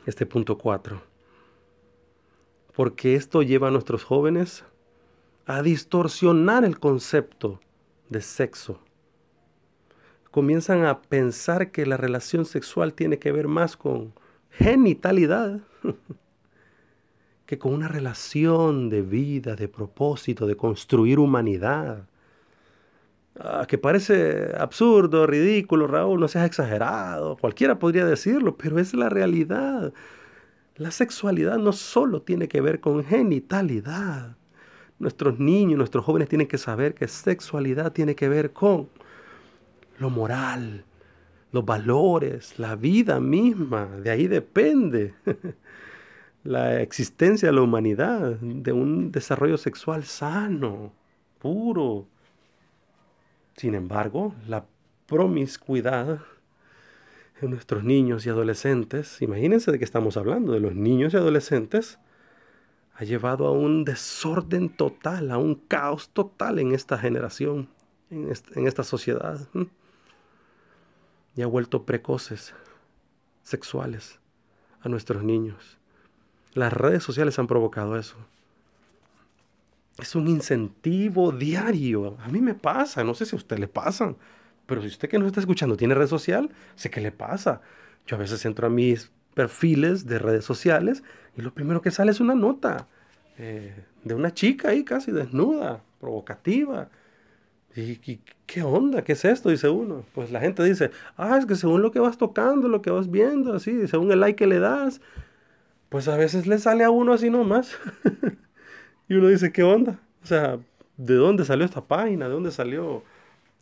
Este 0.06 0.26
punto 0.26 0.58
4. 0.58 1.00
Porque 2.74 3.14
esto 3.14 3.42
lleva 3.42 3.68
a 3.68 3.70
nuestros 3.70 4.04
jóvenes 4.04 4.64
a 5.46 5.62
distorsionar 5.62 6.64
el 6.64 6.78
concepto 6.78 7.58
de 8.10 8.20
sexo. 8.20 8.78
Comienzan 10.30 10.84
a 10.84 11.00
pensar 11.00 11.70
que 11.70 11.86
la 11.86 11.96
relación 11.96 12.44
sexual 12.44 12.92
tiene 12.92 13.18
que 13.18 13.32
ver 13.32 13.48
más 13.48 13.76
con 13.76 14.12
genitalidad 14.50 15.60
que 17.48 17.58
con 17.58 17.72
una 17.72 17.88
relación 17.88 18.90
de 18.90 19.00
vida, 19.00 19.56
de 19.56 19.68
propósito, 19.68 20.46
de 20.46 20.54
construir 20.54 21.18
humanidad. 21.18 22.06
Ah, 23.40 23.64
que 23.66 23.78
parece 23.78 24.52
absurdo, 24.58 25.26
ridículo, 25.26 25.86
Raúl, 25.86 26.20
no 26.20 26.28
seas 26.28 26.44
exagerado, 26.44 27.38
cualquiera 27.38 27.78
podría 27.78 28.04
decirlo, 28.04 28.58
pero 28.58 28.78
es 28.78 28.92
la 28.92 29.08
realidad. 29.08 29.94
La 30.76 30.90
sexualidad 30.90 31.56
no 31.56 31.72
solo 31.72 32.20
tiene 32.20 32.48
que 32.48 32.60
ver 32.60 32.80
con 32.80 33.02
genitalidad. 33.02 34.36
Nuestros 34.98 35.38
niños, 35.38 35.78
nuestros 35.78 36.04
jóvenes 36.04 36.28
tienen 36.28 36.48
que 36.48 36.58
saber 36.58 36.94
que 36.94 37.08
sexualidad 37.08 37.92
tiene 37.92 38.14
que 38.14 38.28
ver 38.28 38.52
con 38.52 38.90
lo 39.98 40.10
moral, 40.10 40.84
los 41.52 41.64
valores, 41.64 42.58
la 42.58 42.76
vida 42.76 43.20
misma. 43.20 43.86
De 43.86 44.10
ahí 44.10 44.26
depende. 44.26 45.14
la 46.48 46.80
existencia 46.80 47.48
de 47.50 47.54
la 47.54 47.60
humanidad, 47.60 48.38
de 48.40 48.72
un 48.72 49.12
desarrollo 49.12 49.58
sexual 49.58 50.04
sano, 50.04 50.94
puro. 51.38 52.06
Sin 53.54 53.74
embargo, 53.74 54.34
la 54.46 54.64
promiscuidad 55.06 56.20
en 57.42 57.50
nuestros 57.50 57.84
niños 57.84 58.24
y 58.24 58.30
adolescentes, 58.30 59.20
imagínense 59.20 59.70
de 59.70 59.78
qué 59.78 59.84
estamos 59.84 60.16
hablando, 60.16 60.54
de 60.54 60.60
los 60.60 60.74
niños 60.74 61.12
y 61.12 61.18
adolescentes, 61.18 61.98
ha 62.94 63.04
llevado 63.04 63.46
a 63.46 63.52
un 63.52 63.84
desorden 63.84 64.70
total, 64.70 65.30
a 65.30 65.36
un 65.36 65.54
caos 65.54 66.08
total 66.08 66.60
en 66.60 66.72
esta 66.72 66.96
generación, 66.96 67.68
en, 68.08 68.66
esta 68.66 68.84
sociedad. 68.84 69.38
Y 71.36 71.42
ha 71.42 71.46
vuelto 71.46 71.84
precoces, 71.84 72.54
sexuales, 73.42 74.18
a 74.80 74.88
nuestros 74.88 75.22
niños. 75.22 75.77
Las 76.54 76.72
redes 76.72 77.02
sociales 77.02 77.38
han 77.38 77.46
provocado 77.46 77.98
eso. 77.98 78.16
Es 79.98 80.14
un 80.14 80.28
incentivo 80.28 81.32
diario. 81.32 82.16
A 82.20 82.28
mí 82.28 82.40
me 82.40 82.54
pasa, 82.54 83.04
no 83.04 83.14
sé 83.14 83.26
si 83.26 83.34
a 83.34 83.38
usted 83.38 83.58
le 83.58 83.68
pasa, 83.68 84.14
pero 84.66 84.80
si 84.82 84.88
usted 84.88 85.08
que 85.08 85.18
nos 85.18 85.26
está 85.28 85.40
escuchando 85.40 85.76
tiene 85.76 85.94
red 85.94 86.06
social, 86.06 86.50
sé 86.76 86.90
que 86.90 87.00
le 87.00 87.10
pasa. 87.10 87.60
Yo 88.06 88.16
a 88.16 88.20
veces 88.20 88.44
entro 88.44 88.66
a 88.66 88.70
mis 88.70 89.10
perfiles 89.34 90.06
de 90.06 90.18
redes 90.18 90.44
sociales 90.44 91.02
y 91.36 91.42
lo 91.42 91.52
primero 91.52 91.82
que 91.82 91.90
sale 91.90 92.10
es 92.10 92.20
una 92.20 92.34
nota 92.34 92.88
eh, 93.38 93.84
de 94.02 94.14
una 94.14 94.34
chica 94.34 94.70
ahí 94.70 94.84
casi 94.84 95.12
desnuda, 95.12 95.82
provocativa. 96.00 96.88
¿Y, 97.76 98.00
¿Y, 98.10 98.20
qué 98.46 98.62
onda? 98.62 99.02
¿Qué 99.04 99.12
es 99.12 99.24
esto? 99.24 99.50
Dice 99.50 99.68
uno. 99.68 100.04
Pues 100.14 100.32
la 100.32 100.40
gente 100.40 100.64
dice, 100.64 100.90
ah, 101.16 101.36
es 101.38 101.46
que 101.46 101.54
según 101.54 101.82
lo 101.82 101.92
que 101.92 102.00
vas 102.00 102.18
tocando, 102.18 102.68
lo 102.68 102.82
que 102.82 102.90
vas 102.90 103.10
viendo, 103.10 103.54
así, 103.54 103.86
según 103.86 104.10
el 104.10 104.20
like 104.20 104.36
que 104.36 104.46
le 104.46 104.58
das, 104.58 105.00
pues 105.88 106.08
a 106.08 106.16
veces 106.16 106.46
le 106.46 106.58
sale 106.58 106.84
a 106.84 106.90
uno 106.90 107.12
así 107.12 107.30
nomás. 107.30 107.76
y 109.08 109.14
uno 109.14 109.28
dice, 109.28 109.52
¿qué 109.52 109.62
onda? 109.62 109.98
O 110.22 110.26
sea, 110.26 110.58
¿de 110.96 111.14
dónde 111.14 111.44
salió 111.44 111.64
esta 111.64 111.84
página? 111.84 112.26
¿De 112.26 112.34
dónde 112.34 112.50
salió 112.50 113.02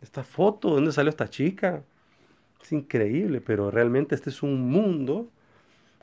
esta 0.01 0.23
foto? 0.23 0.69
¿De 0.69 0.75
dónde 0.75 0.91
salió 0.91 1.09
esta 1.09 1.29
chica? 1.29 1.83
Es 2.61 2.71
increíble, 2.71 3.41
pero 3.41 3.71
realmente 3.71 4.15
este 4.15 4.29
es 4.29 4.43
un 4.43 4.69
mundo 4.69 5.29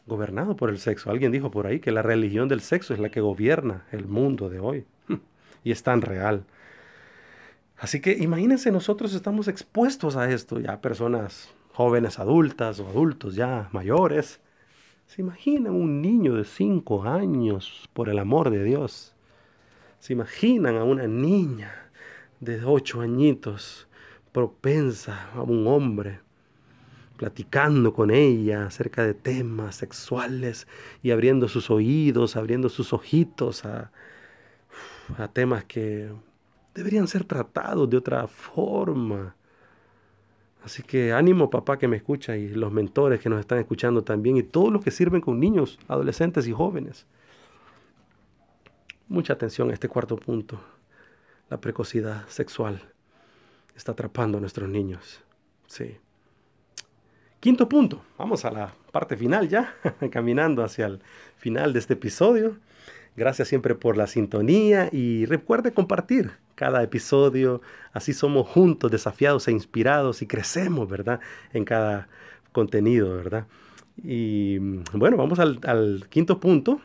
gobernado 0.07 0.57
por 0.57 0.71
el 0.71 0.79
sexo. 0.79 1.11
Alguien 1.11 1.33
dijo 1.33 1.51
por 1.51 1.67
ahí 1.67 1.81
que 1.81 1.93
la 1.93 2.03
religión 2.03 2.49
del 2.49 2.61
sexo 2.61 2.95
es 2.95 3.01
la 3.01 3.11
que 3.11 3.21
gobierna 3.21 3.85
el 3.93 4.07
mundo 4.07 4.49
de 4.49 4.61
hoy. 4.61 4.85
y 5.65 5.73
es 5.73 5.83
tan 5.83 6.03
real. 6.03 6.45
Así 7.79 8.01
que 8.01 8.13
imagínense, 8.13 8.71
nosotros 8.71 9.15
estamos 9.15 9.49
expuestos 9.49 10.17
a 10.17 10.31
esto, 10.31 10.61
ya 10.61 10.81
personas 10.81 11.53
jóvenes 11.73 12.19
adultas 12.19 12.79
o 12.81 12.89
adultos 12.89 13.35
ya 13.35 13.69
mayores, 13.73 14.41
¿Se 15.07 15.23
imaginan 15.23 15.75
un 15.75 16.03
niño 16.03 16.35
de 16.35 16.45
cinco 16.45 17.05
años, 17.05 17.89
por 17.93 18.09
el 18.09 18.19
amor 18.19 18.51
de 18.51 18.65
Dios? 18.65 19.15
¿Se 20.01 20.13
imaginan 20.13 20.77
a 20.77 20.85
una 20.85 21.07
niña 21.07 21.91
de 22.41 22.65
ocho 22.65 23.01
añitos 23.01 23.89
propensa 24.33 25.31
a 25.33 25.43
un 25.43 25.67
hombre? 25.67 26.21
platicando 27.17 27.95
con 27.95 28.11
ella 28.11 28.67
acerca 28.67 29.05
de 29.05 29.15
temas 29.15 29.77
sexuales 29.77 30.67
y 31.01 31.13
abriendo 31.13 31.47
sus 31.49 31.71
oídos, 31.71 32.35
abriendo 32.35 32.69
sus 32.69 32.93
ojitos 32.93 33.65
a 33.65 33.91
temas 35.33 35.65
que 35.65 36.11
deberían 36.75 37.07
ser 37.07 37.25
tratados 37.25 37.89
de 37.89 37.97
otra 37.97 38.27
forma. 38.27 39.37
Así 40.65 40.83
que 40.83 41.13
ánimo 41.13 41.51
papá 41.51 41.79
que 41.79 41.89
me 41.89 41.97
escucha 41.97 42.37
y 42.39 42.49
los 42.49 42.73
mentores 42.73 43.21
que 43.21 43.29
nos 43.29 43.39
están 43.39 43.59
escuchando 43.59 44.03
también 44.03 44.39
y 44.39 44.43
todos 44.43 44.73
los 44.73 44.83
que 44.83 44.91
sirven 44.91 45.21
con 45.21 45.39
niños, 45.39 45.79
adolescentes 45.89 46.47
y 46.49 46.53
jóvenes. 46.53 47.07
Mucha 49.07 49.35
atención 49.35 49.71
a 49.71 49.75
este 49.75 49.91
cuarto 49.91 50.17
punto, 50.17 50.59
la 51.51 51.61
precocidad 51.61 52.27
sexual 52.29 52.81
está 53.77 53.93
atrapando 53.93 54.39
a 54.39 54.41
nuestros 54.41 54.71
niños. 54.71 55.21
Sí. 55.67 55.99
Quinto 57.41 57.69
punto, 57.69 58.03
vamos 58.17 58.47
a 58.47 58.51
la 58.51 58.75
parte 58.91 59.19
final 59.19 59.51
ya, 59.51 59.75
caminando 60.11 60.65
hacia 60.65 60.87
el 60.87 61.03
final 61.37 61.75
de 61.75 61.81
este 61.81 61.93
episodio. 61.93 62.57
Gracias 63.17 63.49
siempre 63.49 63.75
por 63.75 63.99
la 63.99 64.07
sintonía 64.07 64.89
y 64.91 65.27
recuerde 65.27 65.75
compartir 65.75 66.33
cada 66.55 66.83
episodio. 66.83 67.61
Así 67.93 68.13
somos 68.13 68.49
juntos 68.49 68.91
desafiados 68.91 69.49
e 69.49 69.53
inspirados 69.53 70.23
y 70.23 70.27
crecemos, 70.27 70.89
¿verdad? 70.89 71.21
En 71.53 71.65
cada 71.65 72.09
contenido, 72.53 73.17
¿verdad? 73.17 73.47
Y 74.03 74.59
bueno, 74.93 75.17
vamos 75.17 75.39
al, 75.39 76.07
quinto 76.09 76.41
punto. 76.41 76.81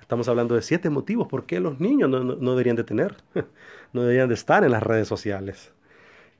Estamos 0.00 0.28
hablando 0.28 0.54
de 0.54 0.62
siete 0.62 0.90
motivos 0.90 1.28
por 1.28 1.46
qué 1.46 1.60
los 1.60 1.78
niños 1.78 2.10
no, 2.10 2.22
no 2.22 2.50
deberían 2.52 2.76
de 2.76 2.84
tener, 2.84 3.16
no 3.92 4.02
deberían 4.02 4.28
de 4.28 4.34
estar 4.34 4.64
en 4.64 4.72
las 4.72 4.82
redes 4.82 5.06
sociales. 5.06 5.72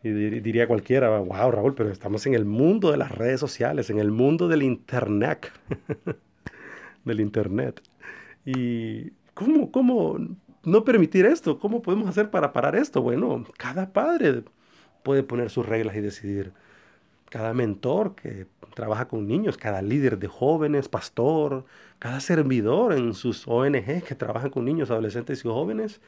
Y 0.03 0.11
diría 0.11 0.67
cualquiera, 0.67 1.19
wow, 1.19 1.51
Raúl, 1.51 1.75
pero 1.75 1.91
estamos 1.91 2.25
en 2.27 2.35
el 2.35 2.47
mundo 2.47 2.91
de 2.91 2.97
las 2.97 3.13
redes 3.13 3.39
sociales, 3.39 3.91
en 3.91 3.99
el 3.99 4.11
mundo 4.11 4.49
del 4.49 4.63
Internet. 4.63 5.53
del 7.05 7.21
Internet. 7.21 7.83
Y 8.47 9.11
¿cómo, 9.35 9.71
¿cómo 9.71 10.19
no 10.65 10.85
permitir 10.85 11.27
esto? 11.27 11.59
¿Cómo 11.59 11.83
podemos 11.83 12.09
hacer 12.09 12.31
para 12.31 12.53
parar 12.53 12.77
esto? 12.77 13.03
Bueno, 13.03 13.45
cada 13.57 13.93
padre 13.93 14.45
puede 15.03 15.23
poner 15.23 15.51
sus 15.51 15.67
reglas 15.67 15.97
y 15.97 16.01
decidir. 16.01 16.53
Cada 17.31 17.55
mentor 17.55 18.17
que 18.17 18.47
trabaja 18.75 19.07
con 19.07 19.29
niños, 19.29 19.57
cada 19.57 19.83
líder 19.83 20.19
de 20.19 20.27
jóvenes, 20.27 20.89
pastor, 20.89 21.65
cada 22.01 22.19
servidor 22.21 22.93
en 22.93 23.15
sus 23.15 23.47
ONG 23.47 24.03
que 24.03 24.15
trabajan 24.17 24.51
con 24.51 24.65
niños, 24.65 24.91
adolescentes 24.91 25.45
y 25.45 25.49
jóvenes, 25.49 26.01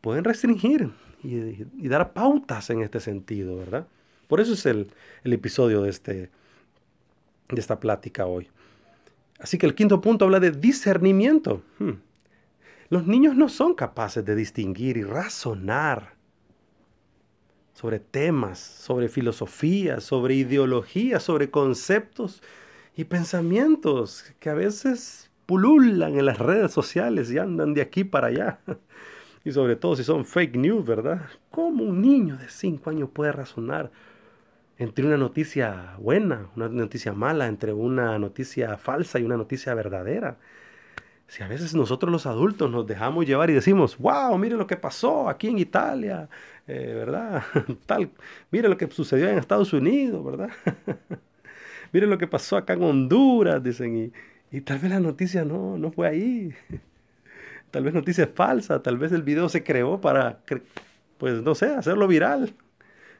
pueden 0.00 0.22
restringir 0.22 0.90
y, 1.24 1.88
dar 1.88 2.12
pautas 2.12 2.70
en 2.70 2.82
este 2.82 3.00
sentido, 3.00 3.56
¿verdad? 3.56 3.86
Por 4.28 4.40
eso 4.40 4.52
es 4.52 4.64
el, 4.66 4.90
episodio 5.24 5.82
de, 5.82 5.90
este, 5.90 6.30
de 7.48 7.60
esta 7.60 7.80
plática 7.80 8.26
hoy. 8.26 8.48
Así 9.40 9.58
que 9.58 9.66
el 9.66 9.74
quinto 9.74 10.00
punto 10.00 10.24
habla 10.24 10.40
de 10.40 10.52
discernimiento. 10.52 11.62
Hmm. 11.78 11.94
Los 12.94 13.08
niños 13.08 13.34
no 13.34 13.48
son 13.48 13.74
capaces 13.74 14.24
de 14.24 14.36
distinguir 14.36 14.96
y 14.96 15.02
razonar 15.02 16.14
sobre 17.72 17.98
temas, 17.98 18.60
sobre 18.60 19.08
filosofía, 19.08 19.98
sobre 19.98 20.36
ideología, 20.36 21.18
sobre 21.18 21.50
conceptos 21.50 22.40
y 22.94 23.02
pensamientos 23.02 24.32
que 24.38 24.48
a 24.48 24.54
veces 24.54 25.28
pululan 25.44 26.16
en 26.16 26.26
las 26.26 26.38
redes 26.38 26.70
sociales 26.70 27.32
y 27.32 27.38
andan 27.38 27.74
de 27.74 27.82
aquí 27.82 28.04
para 28.04 28.28
allá. 28.28 28.60
Y 29.44 29.50
sobre 29.50 29.74
todo 29.74 29.96
si 29.96 30.04
son 30.04 30.24
fake 30.24 30.54
news, 30.54 30.86
¿verdad? 30.86 31.22
¿Cómo 31.50 31.82
un 31.82 32.00
niño 32.00 32.36
de 32.36 32.48
5 32.48 32.90
años 32.90 33.10
puede 33.12 33.32
razonar 33.32 33.90
entre 34.78 35.04
una 35.04 35.16
noticia 35.16 35.96
buena, 35.98 36.46
una 36.54 36.68
noticia 36.68 37.12
mala, 37.12 37.48
entre 37.48 37.72
una 37.72 38.20
noticia 38.20 38.76
falsa 38.76 39.18
y 39.18 39.24
una 39.24 39.36
noticia 39.36 39.74
verdadera? 39.74 40.38
Si 41.26 41.42
a 41.42 41.48
veces 41.48 41.74
nosotros 41.74 42.12
los 42.12 42.26
adultos 42.26 42.70
nos 42.70 42.86
dejamos 42.86 43.26
llevar 43.26 43.50
y 43.50 43.54
decimos, 43.54 43.98
wow, 43.98 44.36
mire 44.38 44.56
lo 44.56 44.66
que 44.66 44.76
pasó 44.76 45.28
aquí 45.28 45.48
en 45.48 45.58
Italia, 45.58 46.28
eh, 46.66 46.92
¿verdad? 46.94 47.42
Tal, 47.86 48.10
mire 48.50 48.68
lo 48.68 48.76
que 48.76 48.88
sucedió 48.90 49.28
en 49.28 49.38
Estados 49.38 49.72
Unidos, 49.72 50.24
¿verdad? 50.24 50.50
mire 51.92 52.06
lo 52.06 52.18
que 52.18 52.26
pasó 52.26 52.56
acá 52.56 52.74
en 52.74 52.82
Honduras, 52.82 53.62
dicen, 53.62 54.12
y, 54.50 54.56
y 54.56 54.60
tal 54.60 54.78
vez 54.78 54.90
la 54.90 55.00
noticia 55.00 55.44
no, 55.44 55.76
no 55.78 55.90
fue 55.90 56.06
ahí 56.06 56.54
tal 57.74 57.82
vez 57.82 57.92
noticia 57.92 58.28
falsa, 58.28 58.80
tal 58.82 58.98
vez 58.98 59.10
el 59.10 59.24
video 59.24 59.48
se 59.48 59.64
creó 59.64 60.00
para, 60.00 60.38
pues 61.18 61.42
no 61.42 61.56
sé, 61.56 61.66
hacerlo 61.74 62.06
viral 62.06 62.54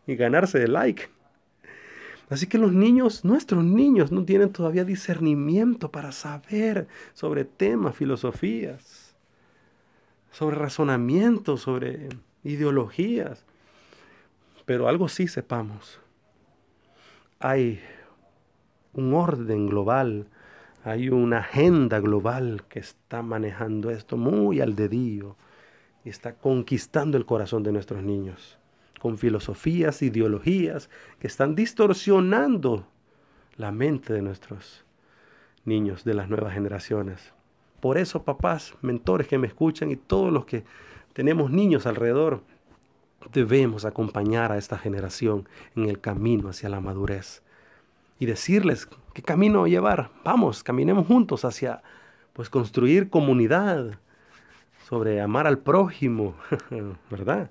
y 0.07 0.15
ganarse 0.15 0.61
de 0.61 0.69
like. 0.69 1.09
Así 2.31 2.47
que 2.47 2.59
los 2.59 2.73
niños, 2.73 3.25
nuestros 3.25 3.65
niños, 3.65 4.11
no 4.11 4.25
tienen 4.25 4.51
todavía 4.51 4.85
discernimiento 4.85 5.91
para 5.91 6.13
saber 6.13 6.89
sobre 7.13 7.45
temas, 7.45 7.95
filosofías, 7.97 9.15
sobre 10.31 10.57
razonamientos, 10.57 11.63
sobre 11.63 12.09
ideologías. 12.43 13.45
Pero 14.65 14.89
algo 14.89 15.09
sí 15.09 15.29
sepamos. 15.29 16.01
Hay 17.39 17.81
un 18.95 19.13
orden 19.13 19.67
global 19.69 20.27
hay 20.85 21.09
una 21.09 21.39
agenda 21.39 21.99
global 21.99 22.65
que 22.69 22.79
está 22.79 23.23
manejando 23.23 23.91
esto 23.91 24.19
muy 24.19 24.61
al 24.61 24.77
dedillo 24.77 25.35
y 26.05 26.11
está 26.11 26.35
conquistando 26.35 27.17
el 27.17 27.25
corazón 27.25 27.63
de 27.63 27.73
nuestros 27.73 28.03
niños 28.03 28.59
con 29.05 29.19
filosofías, 29.19 30.01
ideologías 30.01 30.89
que 31.19 31.27
están 31.27 31.55
distorsionando 31.55 32.87
la 33.59 33.71
mente 33.71 34.15
de 34.15 34.23
nuestros 34.23 34.83
niños 35.67 36.05
de 36.05 36.15
las 36.15 36.31
nuevas 36.31 36.55
generaciones. 36.55 37.35
Por 37.81 37.99
eso, 37.99 38.23
papás, 38.23 38.75
mentores 38.81 39.29
que 39.29 39.37
me 39.37 39.47
escuchan 39.47 39.91
y 39.91 39.97
todos 39.97 40.33
los 40.33 40.47
que 40.47 40.65
tenemos 41.13 41.51
niños 41.51 41.85
alrededor, 41.85 42.41
debemos 43.31 43.85
acompañar 43.85 44.53
a 44.53 44.57
esta 44.57 44.79
generación 44.79 45.47
en 45.77 45.91
el 45.91 46.01
camino 46.01 46.49
hacia 46.49 46.71
la 46.71 46.81
madurez 46.81 47.43
y 48.19 48.25
decirles 48.25 48.89
qué 49.13 49.21
camino 49.21 49.67
llevar. 49.67 50.13
Vamos, 50.25 50.63
caminemos 50.63 51.07
juntos 51.07 51.45
hacia 51.45 51.83
pues 52.33 52.49
construir 52.49 53.11
comunidad, 53.11 53.99
sobre 54.89 55.21
amar 55.21 55.47
al 55.47 55.59
prójimo, 55.59 56.37
¿verdad? 57.11 57.51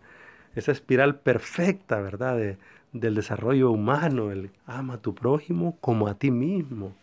Esa 0.55 0.71
espiral 0.71 1.19
perfecta, 1.19 1.99
¿verdad? 2.01 2.57
del 2.91 3.15
desarrollo 3.15 3.71
humano, 3.71 4.31
el 4.31 4.51
ama 4.67 4.95
a 4.95 5.01
tu 5.01 5.15
prójimo 5.15 5.77
como 5.81 6.07
a 6.07 6.13
ti 6.13 6.29
mismo. 6.31 6.93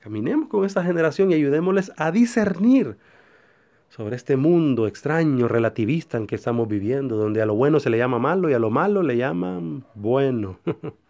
Caminemos 0.00 0.48
con 0.48 0.66
esta 0.66 0.84
generación 0.84 1.30
y 1.30 1.34
ayudémosles 1.34 1.92
a 1.96 2.10
discernir 2.10 2.98
sobre 3.88 4.16
este 4.16 4.36
mundo 4.36 4.86
extraño, 4.86 5.48
relativista 5.48 6.18
en 6.18 6.26
que 6.26 6.34
estamos 6.34 6.68
viviendo, 6.68 7.16
donde 7.16 7.40
a 7.40 7.46
lo 7.46 7.54
bueno 7.54 7.80
se 7.80 7.90
le 7.90 7.96
llama 7.96 8.18
malo 8.18 8.50
y 8.50 8.52
a 8.52 8.58
lo 8.58 8.68
malo 8.68 9.02
le 9.02 9.16
llaman 9.16 9.84
bueno. 9.94 10.58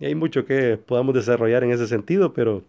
Y 0.00 0.06
hay 0.06 0.14
mucho 0.14 0.44
que 0.44 0.76
podamos 0.76 1.12
desarrollar 1.12 1.64
en 1.64 1.72
ese 1.72 1.88
sentido, 1.88 2.32
pero 2.32 2.62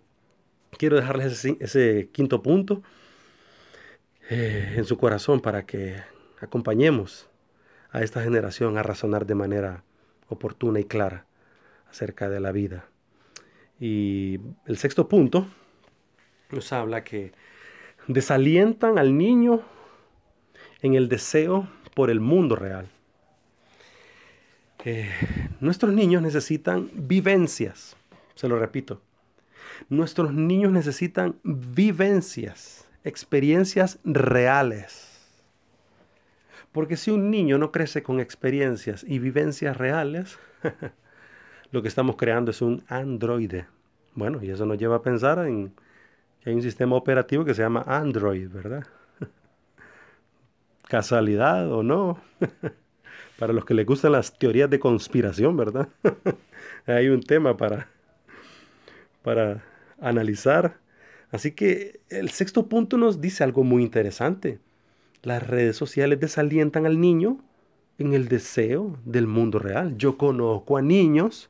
quiero 0.80 0.96
dejarles 0.96 1.46
ese, 1.46 2.10
quinto 2.12 2.42
punto 2.42 2.82
eh, 4.32 4.74
en 4.78 4.86
su 4.86 4.98
corazón 4.98 5.40
para 5.40 5.64
que 5.64 5.98
acompañemos 6.42 7.29
a 7.92 8.02
esta 8.02 8.22
generación 8.22 8.78
a 8.78 8.84
razonar 8.84 9.26
de 9.26 9.36
manera 9.36 9.84
oportuna 10.28 10.80
y 10.80 10.84
clara 10.84 11.26
acerca 11.90 12.30
de 12.30 12.40
la 12.40 12.52
vida. 12.52 12.86
Y 13.80 14.40
el 14.66 14.78
sexto 14.78 15.08
punto 15.08 15.48
nos 16.52 16.72
habla 16.74 17.04
que 17.04 17.32
desalientan 18.08 18.98
al 18.98 19.18
niño 19.18 19.62
en 20.82 20.96
el 20.96 21.10
deseo 21.10 21.70
por 21.96 22.10
el 22.10 22.20
mundo 22.20 22.56
real. 22.56 22.90
Eh, 24.86 25.10
nuestros 25.60 25.94
niños 25.94 26.22
necesitan 26.22 26.90
vivencias, 26.94 27.98
se 28.36 28.48
lo 28.48 28.58
repito. 28.58 29.02
Nuestros 29.90 30.34
niños 30.34 30.72
necesitan 30.72 31.40
vivencias, 31.44 32.88
experiencias 33.04 34.00
reales. 34.04 35.09
Porque 36.72 36.98
si 36.98 37.12
un 37.12 37.32
niño 37.32 37.58
no 37.58 37.72
crece 37.72 38.04
con 38.04 38.20
experiencias 38.20 39.04
y 39.08 39.20
vivencias 39.20 39.78
reales, 39.78 40.38
lo 41.72 41.82
que 41.82 41.88
estamos 41.88 42.16
creando 42.16 42.52
es 42.52 42.62
un 42.62 42.84
androide. 42.88 43.68
Bueno, 44.16 44.44
y 44.44 44.50
eso 44.50 44.66
nos 44.66 44.78
lleva 44.78 44.98
a 44.98 45.02
pensar 45.02 45.40
en 45.48 45.74
que 46.42 46.50
hay 46.50 46.56
un 46.56 46.62
sistema 46.62 46.96
operativo 46.96 47.46
que 47.46 47.54
se 47.54 47.62
llama 47.62 47.84
Android, 47.88 48.50
¿verdad? 48.50 48.86
¿Casualidad 50.88 51.72
o 51.72 51.84
no? 51.84 52.20
para 53.40 53.54
los 53.54 53.64
que 53.66 53.74
les 53.74 53.86
gustan 53.86 54.12
las 54.12 54.38
teorías 54.38 54.70
de 54.70 54.80
conspiración, 54.80 55.56
¿verdad? 55.56 55.88
Hay 56.86 57.08
un 57.08 57.24
tema 57.24 57.56
para, 57.56 57.88
para 59.24 59.64
analizar. 60.02 60.78
Así 61.32 61.52
que 61.52 62.02
el 62.10 62.30
sexto 62.32 62.68
punto 62.68 62.98
nos 62.98 63.22
dice 63.22 63.44
algo 63.46 63.64
muy 63.64 63.82
interesante. 63.82 64.60
Las 65.22 65.46
redes 65.46 65.76
sociales 65.76 66.20
desalientan 66.20 66.86
al 66.86 67.00
niño 67.00 67.40
en 67.98 68.14
el 68.14 68.28
deseo 68.28 68.98
del 69.06 69.28
mundo 69.28 69.60
real. 69.60 69.98
Yo 69.98 70.18
conozco 70.18 70.78
a 70.78 70.82
niños 70.82 71.50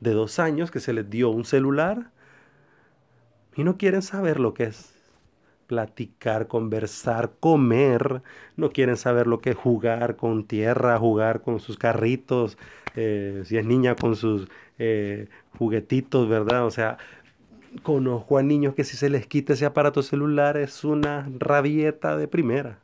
de 0.00 0.12
dos 0.12 0.38
años 0.38 0.70
que 0.70 0.80
se 0.80 0.92
les 0.92 1.10
dio 1.10 1.30
un 1.30 1.44
celular 1.44 2.10
y 3.56 3.64
no 3.64 3.76
quieren 3.76 4.02
saber 4.02 4.38
lo 4.38 4.54
que 4.54 4.64
es 4.64 4.94
platicar, 5.66 6.46
conversar, 6.46 7.32
comer, 7.40 8.22
no 8.56 8.70
quieren 8.70 8.96
saber 8.96 9.26
lo 9.26 9.40
que 9.40 9.50
es 9.50 9.56
jugar 9.56 10.16
con 10.16 10.44
tierra, 10.44 10.98
jugar 10.98 11.42
con 11.42 11.60
sus 11.60 11.76
carritos, 11.76 12.56
eh, 12.96 13.42
si 13.44 13.58
es 13.58 13.66
niña 13.66 13.94
con 13.94 14.16
sus 14.16 14.48
eh, 14.78 15.28
juguetitos, 15.58 16.28
¿verdad? 16.28 16.64
O 16.64 16.70
sea, 16.70 16.98
conozco 17.82 18.38
a 18.38 18.42
niños 18.42 18.74
que 18.74 18.84
si 18.84 18.96
se 18.96 19.10
les 19.10 19.26
quita 19.26 19.52
ese 19.52 19.66
aparato 19.66 20.02
celular 20.02 20.56
es 20.56 20.84
una 20.84 21.28
rabieta 21.38 22.16
de 22.16 22.28
primera. 22.28 22.78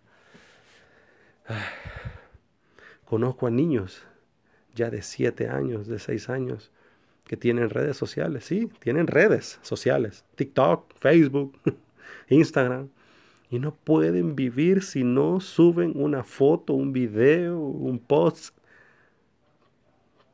Conozco 3.04 3.46
a 3.46 3.50
niños 3.50 4.02
ya 4.74 4.90
de 4.90 5.02
7 5.02 5.48
años, 5.48 5.86
de 5.86 5.98
6 5.98 6.28
años, 6.30 6.72
que 7.24 7.36
tienen 7.36 7.70
redes 7.70 7.96
sociales. 7.96 8.44
Sí, 8.44 8.68
tienen 8.80 9.06
redes 9.06 9.58
sociales. 9.62 10.24
TikTok, 10.36 10.94
Facebook, 10.96 11.58
Instagram. 12.28 12.88
Y 13.50 13.58
no 13.58 13.74
pueden 13.74 14.34
vivir 14.34 14.82
si 14.82 15.04
no 15.04 15.40
suben 15.40 15.92
una 15.94 16.24
foto, 16.24 16.72
un 16.72 16.92
video, 16.92 17.58
un 17.58 17.98
post 17.98 18.56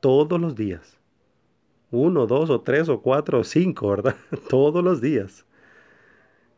todos 0.00 0.40
los 0.40 0.54
días. 0.54 0.99
Uno, 1.90 2.26
dos 2.26 2.50
o 2.50 2.60
tres 2.60 2.88
o 2.88 3.00
cuatro 3.00 3.40
o 3.40 3.44
cinco, 3.44 3.88
¿verdad? 3.90 4.16
todos 4.48 4.82
los 4.84 5.00
días. 5.00 5.44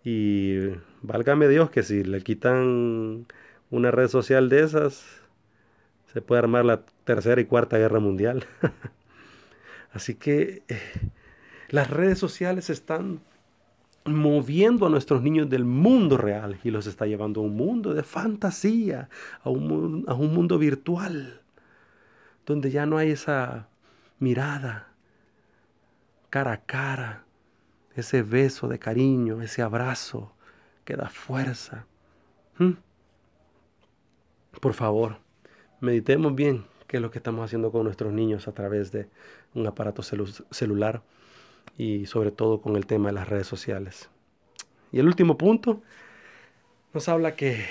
Y 0.05 0.59
válgame 1.01 1.49
Dios 1.49 1.71
que 1.71 1.83
si 1.83 2.05
le 2.05 2.21
quitan 2.23 3.27
una 3.71 3.91
red 3.91 4.09
social 4.09 4.49
de 4.49 4.63
esas, 4.63 5.05
se 6.13 6.21
puede 6.21 6.41
armar 6.41 6.65
la 6.65 6.83
tercera 7.05 7.41
y 7.41 7.47
cuarta 7.47 7.79
guerra 7.79 8.01
mundial. 8.01 8.45
Así 9.93 10.15
que 10.15 10.63
eh, 10.69 10.81
las 11.71 11.89
redes 11.89 12.19
sociales 12.19 12.69
están 12.69 13.21
moviendo 14.05 14.87
a 14.87 14.91
nuestros 14.91 15.23
niños 15.23 15.49
del 15.49 15.65
mundo 15.65 16.17
real 16.17 16.59
y 16.65 16.71
los 16.71 16.87
está 16.87 17.07
llevando 17.07 17.41
a 17.41 17.45
un 17.45 17.57
mundo 17.57 17.95
de 17.95 18.03
fantasía, 18.03 19.09
a 19.45 19.51
un, 19.51 20.05
a 20.09 20.15
un 20.15 20.35
mundo 20.35 20.59
virtual, 20.59 21.41
donde 22.45 22.71
ya 22.71 22.85
no 22.85 22.99
hay 22.99 23.13
esa 23.13 23.69
mirada 24.19 24.92
cara 26.33 26.53
a 26.53 26.65
cara, 26.65 27.27
ese 27.95 28.23
beso 28.23 28.67
de 28.67 28.79
cariño, 28.79 29.43
ese 29.43 29.61
abrazo 29.61 30.33
que 30.87 30.97
da 30.97 31.11
fuerza. 31.11 31.85
¿Mm? 32.57 32.71
Por 34.59 34.73
favor, 34.73 35.19
meditemos 35.81 36.35
bien 36.35 36.65
qué 36.87 36.97
es 36.97 37.03
lo 37.03 37.11
que 37.11 37.19
estamos 37.19 37.45
haciendo 37.45 37.71
con 37.71 37.85
nuestros 37.85 38.15
niños 38.15 38.49
a 38.49 38.53
través 38.53 38.91
de 38.93 39.11
un 39.53 39.67
aparato 39.67 40.03
celular 40.03 41.03
y 41.77 42.07
sobre 42.07 42.31
todo 42.31 42.63
con 42.63 42.77
el 42.77 42.87
tema 42.87 43.11
de 43.11 43.13
las 43.13 43.29
redes 43.29 43.47
sociales. 43.47 44.09
Y 44.91 45.01
el 45.01 45.09
último 45.09 45.37
punto 45.37 45.83
nos 46.95 47.11
habla 47.11 47.37
que 47.37 47.63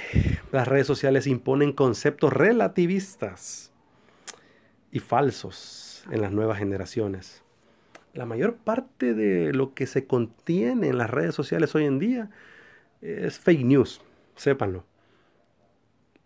las 0.52 0.67
redes 0.67 0.86
sociales 0.86 1.26
imponen 1.26 1.74
conceptos 1.74 2.32
relativistas 2.32 3.71
y 4.91 5.00
falsos 5.00 6.06
en 6.12 6.21
las 6.21 6.32
nuevas 6.32 6.60
generaciones. 6.60 7.41
La 8.13 8.26
mayor 8.26 8.56
parte 8.58 9.13
de 9.13 9.54
lo 9.54 9.74
que 9.74 9.88
se 9.88 10.06
contiene 10.06 10.89
en 10.89 10.97
las 10.97 11.10
redes 11.10 11.34
sociales 11.34 11.74
hoy 11.76 11.86
en 11.86 12.00
día 12.00 12.30
es 13.02 13.39
fake 13.39 13.63
news, 13.63 14.02
sépanlo. 14.36 14.84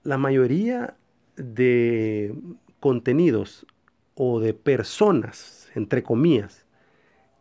La 0.03 0.17
mayoría 0.17 0.95
de 1.35 2.35
contenidos 2.79 3.65
o 4.15 4.39
de 4.39 4.53
personas, 4.53 5.69
entre 5.75 6.01
comillas, 6.01 6.65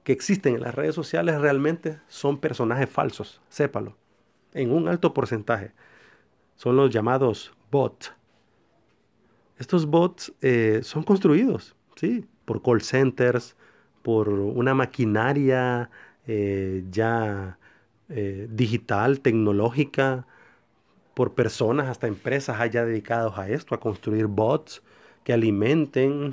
que 0.02 0.12
existen 0.12 0.56
en 0.56 0.60
las 0.60 0.74
redes 0.74 0.94
sociales 0.94 1.40
realmente 1.40 1.98
son 2.08 2.38
personajes 2.38 2.90
falsos, 2.90 3.40
sépalo, 3.48 3.96
en 4.52 4.70
un 4.70 4.88
alto 4.88 5.14
porcentaje. 5.14 5.72
Son 6.56 6.76
los 6.76 6.90
llamados 6.90 7.52
bots. 7.70 8.12
Estos 9.58 9.86
bots 9.86 10.32
eh, 10.42 10.80
son 10.82 11.02
construidos, 11.02 11.74
¿sí? 11.96 12.26
Por 12.44 12.62
call 12.62 12.82
centers, 12.82 13.56
por 14.04 14.28
una 14.28 14.74
maquinaria 14.74 15.90
eh, 16.26 16.84
ya 16.90 17.58
eh, 18.10 18.46
digital, 18.50 19.20
tecnológica, 19.20 20.26
por 21.14 21.34
personas, 21.34 21.88
hasta 21.88 22.06
empresas 22.06 22.60
allá 22.60 22.84
dedicados 22.84 23.38
a 23.38 23.48
esto, 23.48 23.74
a 23.74 23.80
construir 23.80 24.26
bots 24.26 24.82
que 25.24 25.32
alimenten 25.32 26.32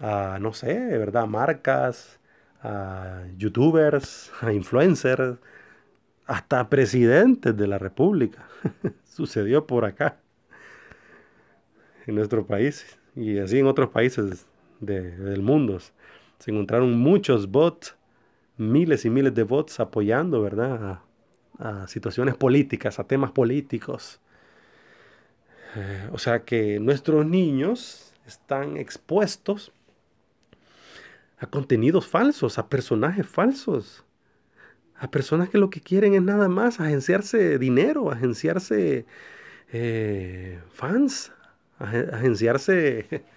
a, 0.00 0.38
no 0.40 0.54
sé, 0.54 0.74
¿verdad? 0.96 1.26
Marcas, 1.26 2.20
a 2.62 3.24
youtubers, 3.36 4.32
a 4.40 4.54
influencers, 4.54 5.36
hasta 6.26 6.70
presidentes 6.70 7.54
de 7.54 7.66
la 7.66 7.78
República. 7.78 8.48
Sucedió 9.04 9.66
por 9.66 9.84
acá, 9.84 10.16
en 12.06 12.14
nuestro 12.14 12.46
país 12.46 12.98
y 13.14 13.38
así 13.38 13.58
en 13.58 13.66
otros 13.66 13.90
países 13.90 14.46
del 14.80 15.42
mundo. 15.42 15.78
Se 16.44 16.50
encontraron 16.50 16.98
muchos 16.98 17.50
bots, 17.50 17.96
miles 18.58 19.06
y 19.06 19.08
miles 19.08 19.34
de 19.34 19.44
bots 19.44 19.80
apoyando, 19.80 20.42
¿verdad? 20.42 21.00
A, 21.58 21.88
situaciones 21.88 22.34
políticas, 22.34 22.98
a 22.98 23.04
temas 23.04 23.30
políticos. 23.30 24.20
Eh, 25.74 26.10
o 26.12 26.18
sea 26.18 26.44
que 26.44 26.78
nuestros 26.80 27.24
niños 27.24 28.12
están 28.26 28.76
expuestos 28.76 29.72
a 31.38 31.46
contenidos 31.46 32.06
falsos, 32.06 32.58
a 32.58 32.68
personajes 32.68 33.26
falsos, 33.26 34.04
a 34.96 35.10
personas 35.10 35.48
que 35.48 35.56
lo 35.56 35.70
que 35.70 35.80
quieren 35.80 36.12
es 36.12 36.22
nada 36.22 36.50
más 36.50 36.78
agenciarse 36.78 37.58
dinero, 37.58 38.10
agenciarse 38.10 39.06
eh, 39.72 40.60
fans, 40.74 41.32
agenciarse 41.78 43.24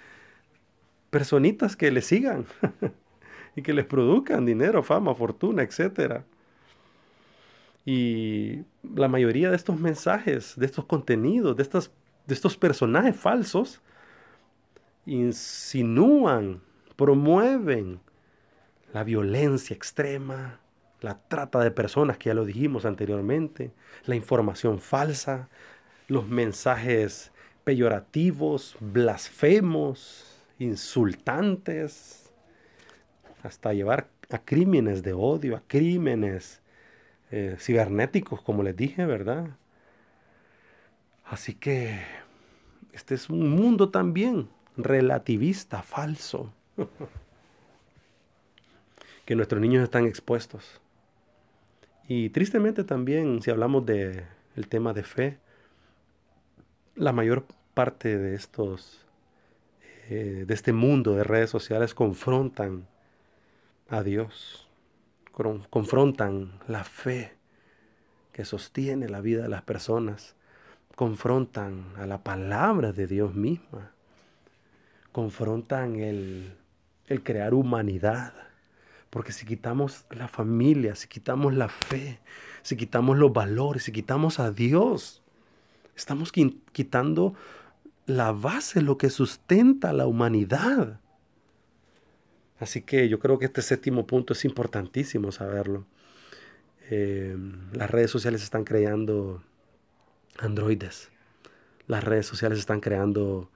personitas 1.10 1.76
que 1.76 1.92
les 1.92 2.06
sigan 2.06 2.46
y 3.56 3.62
que 3.62 3.74
les 3.74 3.86
produzcan 3.86 4.46
dinero, 4.46 4.84
fama, 4.84 5.16
fortuna, 5.16 5.64
etc. 5.64 6.22
Y 7.86 8.64
la 8.96 9.08
mayoría 9.08 9.50
de 9.50 9.56
estos 9.56 9.80
mensajes, 9.80 10.54
de 10.58 10.66
estos 10.66 10.86
contenidos, 10.86 11.56
de, 11.56 11.64
estas, 11.64 11.92
de 12.26 12.34
estos 12.34 12.58
personajes 12.58 13.16
falsos, 13.16 13.82
insinúan 15.06 16.62
promueven 16.98 18.02
la 18.92 19.04
violencia 19.04 19.76
extrema, 19.76 20.60
la 21.02 21.20
trata 21.28 21.60
de 21.60 21.72
personas, 21.72 22.18
que 22.18 22.30
ya 22.30 22.34
lo 22.34 22.44
dijimos 22.44 22.86
anteriormente, 22.86 23.72
la 24.06 24.16
información 24.16 24.80
falsa, 24.80 25.48
los 26.08 26.28
mensajes 26.28 27.32
peyorativos, 27.64 28.76
blasfemos, 28.80 30.27
insultantes, 30.60 32.32
hasta 33.44 33.74
llevar 33.74 34.10
a 34.30 34.40
crímenes 34.40 35.04
de 35.04 35.14
odio, 35.14 35.56
a 35.56 35.64
crímenes 35.68 36.62
eh, 37.32 37.56
cibernéticos, 37.60 38.42
como 38.42 38.64
les 38.64 38.76
dije, 38.76 39.06
¿verdad? 39.06 39.48
Así 41.26 41.54
que 41.54 42.00
este 42.94 43.16
es 43.16 43.30
un 43.30 43.50
mundo 43.50 43.90
también 43.90 44.50
relativista, 44.76 45.82
falso. 45.82 46.54
que 49.28 49.36
nuestros 49.36 49.60
niños 49.60 49.84
están 49.84 50.06
expuestos. 50.06 50.80
Y 52.08 52.30
tristemente 52.30 52.86
también, 52.86 53.42
si 53.42 53.52
hablamos 53.52 53.86
de 53.86 54.24
el 54.56 54.70
tema 54.70 54.94
de 54.94 55.04
fe, 55.04 55.38
la 56.96 57.12
mayor 57.12 57.46
parte 57.74 58.18
de 58.18 58.36
estos, 58.36 59.06
eh, 60.10 60.46
de 60.48 60.54
este 60.54 60.74
mundo 60.74 61.16
de 61.16 61.24
redes 61.24 61.50
sociales 61.50 61.94
confrontan 61.94 62.88
a 63.90 64.04
Dios, 64.04 64.68
confrontan 65.70 66.60
la 66.68 66.84
fe 66.84 67.34
que 68.34 68.46
sostiene 68.46 69.10
la 69.10 69.22
vida 69.22 69.44
de 69.44 69.50
las 69.50 69.62
personas, 69.62 70.36
confrontan 70.96 71.86
a 71.98 72.06
la 72.06 72.24
palabra 72.24 72.92
de 72.92 73.08
Dios 73.08 73.36
misma, 73.36 73.92
confrontan 75.12 75.96
el 76.00 76.58
el 77.08 77.24
crear 77.24 77.54
humanidad. 77.54 78.34
Porque 79.10 79.32
si 79.32 79.46
quitamos 79.46 80.06
la 80.12 80.28
familia, 80.28 80.96
si 80.96 81.08
quitamos 81.08 81.54
la 81.54 81.70
fe, 81.70 82.20
si 82.62 82.76
quitamos 82.76 83.18
los 83.18 83.32
valores, 83.34 83.84
si 83.84 83.92
quitamos 83.92 84.40
a 84.40 84.52
Dios, 84.52 85.24
estamos 85.96 86.32
quitando 86.32 87.34
la 88.08 88.32
base, 88.32 88.82
lo 88.82 88.98
que 88.98 89.10
sustenta 89.10 89.94
la 89.94 90.08
humanidad. 90.08 91.00
Así 92.60 92.82
que 92.82 93.08
yo 93.10 93.20
creo 93.20 93.38
que 93.38 93.46
este 93.46 93.62
séptimo 93.62 94.08
punto 94.08 94.34
es 94.34 94.46
importantísimo 94.46 95.32
saberlo. 95.32 95.86
Eh, 96.90 97.38
las 97.74 97.92
redes 97.92 98.10
sociales 98.10 98.42
están 98.42 98.64
creando 98.64 99.44
androides. 100.40 101.10
Las 101.86 102.04
redes 102.04 102.26
sociales 102.26 102.60
están 102.60 102.80
creando 102.80 103.52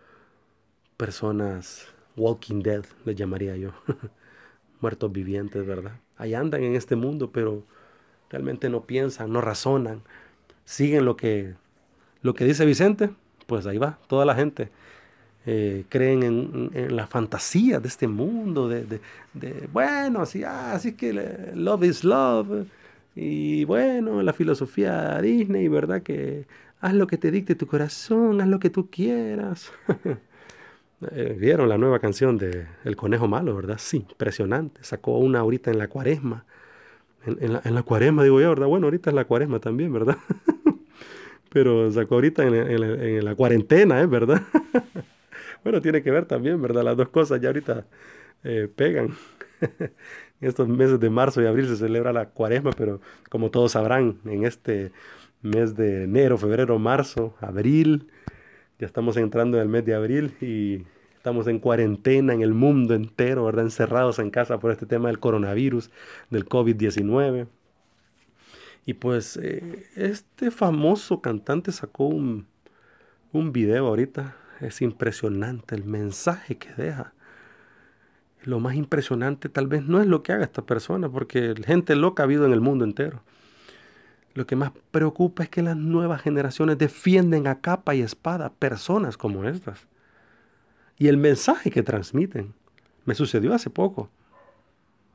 personas 0.97 1.87
Walking 2.17 2.61
Dead, 2.61 2.85
le 3.05 3.15
llamaría 3.15 3.55
yo. 3.55 3.71
Muertos 4.81 5.11
vivientes, 5.11 5.65
¿verdad? 5.65 5.93
Ahí 6.17 6.33
andan 6.33 6.63
en 6.63 6.75
este 6.75 6.95
mundo, 6.97 7.31
pero 7.31 7.63
realmente 8.29 8.69
no 8.69 8.85
piensan, 8.85 9.31
no 9.31 9.39
razonan. 9.39 10.03
Siguen 10.65 11.05
lo 11.05 11.15
que, 11.15 11.55
lo 12.21 12.33
que 12.33 12.45
dice 12.45 12.65
Vicente, 12.65 13.11
pues 13.51 13.67
ahí 13.67 13.77
va, 13.77 13.99
toda 14.07 14.23
la 14.23 14.33
gente. 14.33 14.69
Eh, 15.45 15.83
creen 15.89 16.23
en, 16.23 16.95
la 16.95 17.05
fantasía 17.05 17.81
de 17.81 17.89
este 17.89 18.07
mundo, 18.07 18.69
de, 18.69 19.01
bueno, 19.73 20.21
así, 20.21 20.45
ah, 20.45 20.71
así 20.73 20.93
que 20.93 21.11
love 21.53 21.83
is 21.83 22.05
love. 22.05 22.65
Y 23.13 23.65
bueno, 23.65 24.21
la 24.21 24.31
filosofía 24.31 25.19
Disney, 25.21 25.67
¿verdad? 25.67 26.01
Que 26.01 26.45
haz 26.79 26.93
lo 26.93 27.07
que 27.07 27.17
te 27.17 27.29
dicte 27.29 27.55
tu 27.55 27.67
corazón, 27.67 28.39
haz 28.39 28.47
lo 28.47 28.59
que 28.59 28.69
tú 28.69 28.89
quieras. 28.89 29.71
Eh, 31.09 31.35
¿Vieron 31.39 31.67
la 31.67 31.79
nueva 31.79 31.97
canción 31.97 32.37
de 32.37 32.67
El 32.83 32.95
Conejo 32.95 33.27
Malo, 33.27 33.55
verdad? 33.55 33.77
Sí, 33.79 34.05
impresionante. 34.07 34.83
Sacó 34.83 35.17
una 35.17 35.39
ahorita 35.39 35.71
en 35.71 35.79
la 35.79 35.87
cuaresma. 35.87 36.45
En, 37.25 37.53
la, 37.53 37.81
cuaresma, 37.81 38.23
digo 38.23 38.39
yo, 38.39 38.49
¿verdad? 38.49 38.67
Bueno, 38.67 38.85
ahorita 38.85 39.09
es 39.09 39.15
la 39.15 39.25
cuaresma 39.25 39.57
también, 39.57 39.91
¿verdad? 39.91 40.17
Pero 41.53 41.91
sacó 41.91 42.15
ahorita 42.15 42.43
en, 42.45 43.25
la 43.25 43.35
cuarentena, 43.35 44.01
¿eh? 44.01 44.05
¿Verdad? 44.05 44.41
bueno, 45.63 45.81
tiene 45.81 46.01
que 46.01 46.09
ver 46.09 46.25
también, 46.25 46.61
¿verdad? 46.61 46.83
Las 46.83 46.95
dos 46.95 47.09
cosas 47.09 47.41
ya 47.41 47.49
ahorita 47.49 47.85
eh, 48.43 48.69
pegan. 48.73 49.09
en 50.41 50.47
estos 50.47 50.67
meses 50.67 50.99
de 50.99 51.09
marzo 51.09 51.41
y 51.41 51.45
abril 51.45 51.67
se 51.67 51.75
celebra 51.75 52.13
la 52.13 52.29
cuaresma, 52.29 52.71
pero 52.71 53.01
como 53.29 53.51
todos 53.51 53.73
sabrán, 53.73 54.19
en 54.25 54.45
este 54.45 54.91
mes 55.41 55.75
de 55.75 56.03
enero, 56.03 56.37
febrero, 56.37 56.79
marzo, 56.79 57.35
abril, 57.41 58.07
ya 58.79 58.87
estamos 58.87 59.17
entrando 59.17 59.57
en 59.57 59.63
el 59.63 59.69
mes 59.69 59.85
de 59.85 59.93
abril 59.93 60.33
y 60.41 60.85
estamos 61.15 61.47
en 61.47 61.59
cuarentena 61.59 62.33
en 62.33 62.41
el 62.41 62.53
mundo 62.53 62.95
entero, 62.95 63.45
¿verdad? 63.45 63.65
Encerrados 63.65 64.19
en 64.19 64.31
casa 64.31 64.59
por 64.59 64.71
este 64.71 64.85
tema 64.85 65.09
del 65.09 65.19
coronavirus, 65.19 65.91
del 66.29 66.47
COVID-19. 66.47 67.47
Y 68.85 68.93
pues 68.95 69.37
eh, 69.37 69.87
este 69.95 70.51
famoso 70.51 71.21
cantante 71.21 71.71
sacó 71.71 72.05
un, 72.05 72.47
un 73.31 73.51
video 73.51 73.87
ahorita. 73.87 74.35
Es 74.59 74.81
impresionante 74.81 75.75
el 75.75 75.83
mensaje 75.83 76.57
que 76.57 76.73
deja. 76.73 77.13
Lo 78.43 78.59
más 78.59 78.75
impresionante 78.75 79.49
tal 79.49 79.67
vez 79.67 79.83
no 79.83 80.01
es 80.01 80.07
lo 80.07 80.23
que 80.23 80.33
haga 80.33 80.43
esta 80.43 80.63
persona, 80.63 81.09
porque 81.09 81.53
gente 81.65 81.95
loca 81.95 82.23
ha 82.23 82.25
habido 82.25 82.45
en 82.45 82.53
el 82.53 82.61
mundo 82.61 82.85
entero. 82.85 83.21
Lo 84.33 84.47
que 84.47 84.55
más 84.55 84.71
preocupa 84.91 85.43
es 85.43 85.49
que 85.49 85.61
las 85.61 85.75
nuevas 85.75 86.21
generaciones 86.21 86.77
defienden 86.77 87.47
a 87.47 87.59
capa 87.59 87.95
y 87.95 88.01
espada 88.01 88.51
personas 88.51 89.17
como 89.17 89.43
estas. 89.43 89.87
Y 90.97 91.07
el 91.07 91.17
mensaje 91.17 91.69
que 91.69 91.83
transmiten. 91.83 92.53
Me 93.05 93.15
sucedió 93.15 93.53
hace 93.53 93.69
poco. 93.69 94.09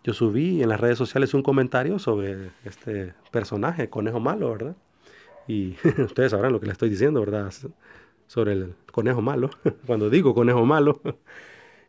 Yo 0.06 0.12
subí 0.12 0.62
en 0.62 0.68
las 0.68 0.78
redes 0.78 0.96
sociales 0.96 1.34
un 1.34 1.42
comentario 1.42 1.98
sobre 1.98 2.50
este 2.64 3.12
personaje, 3.32 3.90
Conejo 3.90 4.20
Malo, 4.20 4.52
¿verdad? 4.52 4.76
Y 5.48 5.74
ustedes 5.98 6.30
sabrán 6.30 6.52
lo 6.52 6.60
que 6.60 6.66
le 6.66 6.72
estoy 6.72 6.88
diciendo, 6.88 7.18
¿verdad? 7.18 7.52
Sobre 8.28 8.52
el 8.52 8.74
conejo 8.92 9.20
malo. 9.20 9.50
Cuando 9.86 10.08
digo 10.08 10.32
conejo 10.34 10.64
malo. 10.64 11.00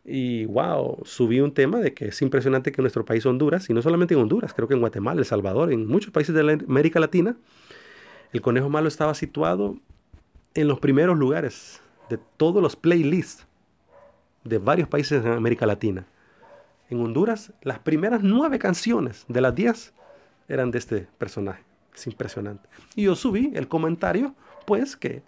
Y 0.10 0.46
wow, 0.46 1.02
subí 1.04 1.42
un 1.42 1.54
tema 1.54 1.80
de 1.80 1.94
que 1.94 2.08
es 2.08 2.22
impresionante 2.22 2.72
que 2.72 2.80
en 2.80 2.84
nuestro 2.84 3.04
país 3.04 3.26
Honduras, 3.26 3.70
y 3.70 3.74
no 3.74 3.82
solamente 3.82 4.14
en 4.14 4.22
Honduras, 4.22 4.54
creo 4.54 4.66
que 4.66 4.74
en 4.74 4.80
Guatemala, 4.80 5.20
El 5.20 5.26
Salvador, 5.26 5.70
en 5.70 5.86
muchos 5.86 6.12
países 6.12 6.34
de 6.34 6.40
América 6.66 7.02
Latina, 7.02 7.36
el 8.32 8.40
conejo 8.40 8.70
malo 8.70 8.88
estaba 8.88 9.14
situado 9.16 9.76
en 10.54 10.70
los 10.70 10.80
primeros 10.80 11.18
lugares 11.18 11.82
de 12.10 12.18
todos 12.38 12.64
los 12.64 12.78
playlists 12.78 13.46
de 14.46 14.60
varios 14.60 14.88
países 14.88 15.22
de 15.26 15.30
América 15.30 15.66
Latina. 15.66 16.08
En 16.90 17.02
Honduras, 17.02 17.54
las 17.62 17.80
primeras 17.80 18.24
nueve 18.24 18.60
canciones 18.60 19.26
de 19.28 19.42
las 19.42 19.54
diez 19.56 19.94
eran 20.48 20.72
de 20.72 20.78
este 20.78 21.08
personaje. 21.18 21.64
Es 21.94 22.08
impresionante. 22.08 22.70
Y 22.96 23.04
yo 23.04 23.16
subí 23.16 23.52
el 23.56 23.68
comentario, 23.68 24.36
pues, 24.66 24.96
que 24.96 25.24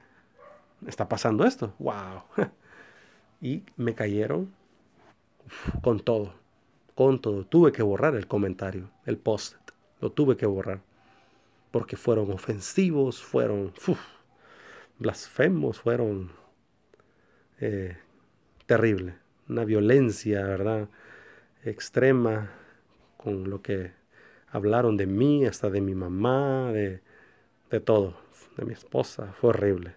está 0.88 1.10
pasando 1.10 1.46
esto. 1.46 1.74
¡Wow! 1.80 2.24
Y 3.42 3.64
me 3.78 3.96
cayeron 3.96 4.52
con 5.82 6.02
todo, 6.02 6.34
con 6.94 7.22
todo. 7.22 7.46
Tuve 7.46 7.72
que 7.72 7.82
borrar 7.82 8.16
el 8.16 8.28
comentario, 8.28 8.90
el 9.06 9.18
post, 9.18 9.56
lo 10.02 10.12
tuve 10.12 10.36
que 10.36 10.46
borrar, 10.46 10.82
porque 11.72 11.96
fueron 11.96 12.32
ofensivos, 12.32 13.24
fueron 13.24 13.72
blasfemos, 14.98 15.80
fueron 15.80 16.32
eh, 17.60 17.98
terrible, 18.66 19.16
una 19.48 19.64
violencia, 19.64 20.44
¿verdad? 20.44 20.90
Extrema 21.64 22.52
con 23.18 23.50
lo 23.50 23.62
que 23.62 23.92
hablaron 24.52 24.98
de 24.98 25.06
mí, 25.06 25.46
hasta 25.46 25.70
de 25.70 25.82
mi 25.82 25.96
mamá, 25.96 26.72
de, 26.72 27.02
de 27.70 27.80
todo, 27.80 28.16
de 28.58 28.66
mi 28.66 28.74
esposa, 28.74 29.34
fue 29.40 29.50
horrible. 29.50 29.96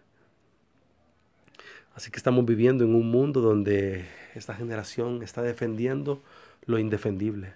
Así 1.94 2.10
que 2.10 2.16
estamos 2.16 2.44
viviendo 2.44 2.84
en 2.84 2.94
un 2.94 3.10
mundo 3.10 3.40
donde 3.40 4.06
esta 4.34 4.54
generación 4.54 5.22
está 5.22 5.42
defendiendo 5.42 6.22
lo 6.64 6.78
indefendible. 6.78 7.54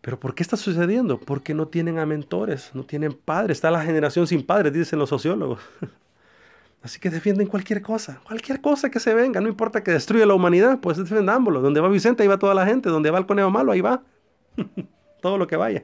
Pero 0.00 0.20
¿por 0.20 0.34
qué 0.34 0.42
está 0.42 0.56
sucediendo? 0.56 1.18
Porque 1.18 1.54
no 1.54 1.68
tienen 1.68 1.98
a 1.98 2.06
mentores, 2.06 2.70
no 2.74 2.84
tienen 2.84 3.14
padres. 3.14 3.58
Está 3.58 3.70
la 3.70 3.82
generación 3.82 4.26
sin 4.26 4.44
padres, 4.44 4.72
dicen 4.72 4.98
los 4.98 5.08
sociólogos. 5.08 5.60
Así 6.84 7.00
que 7.00 7.08
defienden 7.08 7.46
cualquier 7.46 7.80
cosa, 7.80 8.20
cualquier 8.24 8.60
cosa 8.60 8.90
que 8.90 9.00
se 9.00 9.14
venga, 9.14 9.40
no 9.40 9.48
importa 9.48 9.82
que 9.82 9.90
destruya 9.90 10.26
la 10.26 10.34
humanidad, 10.34 10.80
pues 10.80 10.98
defendámoslo. 10.98 11.62
Donde 11.62 11.80
va 11.80 11.88
Vicente, 11.88 12.22
ahí 12.22 12.28
va 12.28 12.38
toda 12.38 12.52
la 12.52 12.66
gente. 12.66 12.90
Donde 12.90 13.10
va 13.10 13.18
el 13.18 13.24
conejo 13.24 13.50
malo, 13.50 13.72
ahí 13.72 13.80
va. 13.80 14.02
Todo 15.22 15.38
lo 15.38 15.46
que 15.46 15.56
vaya. 15.56 15.82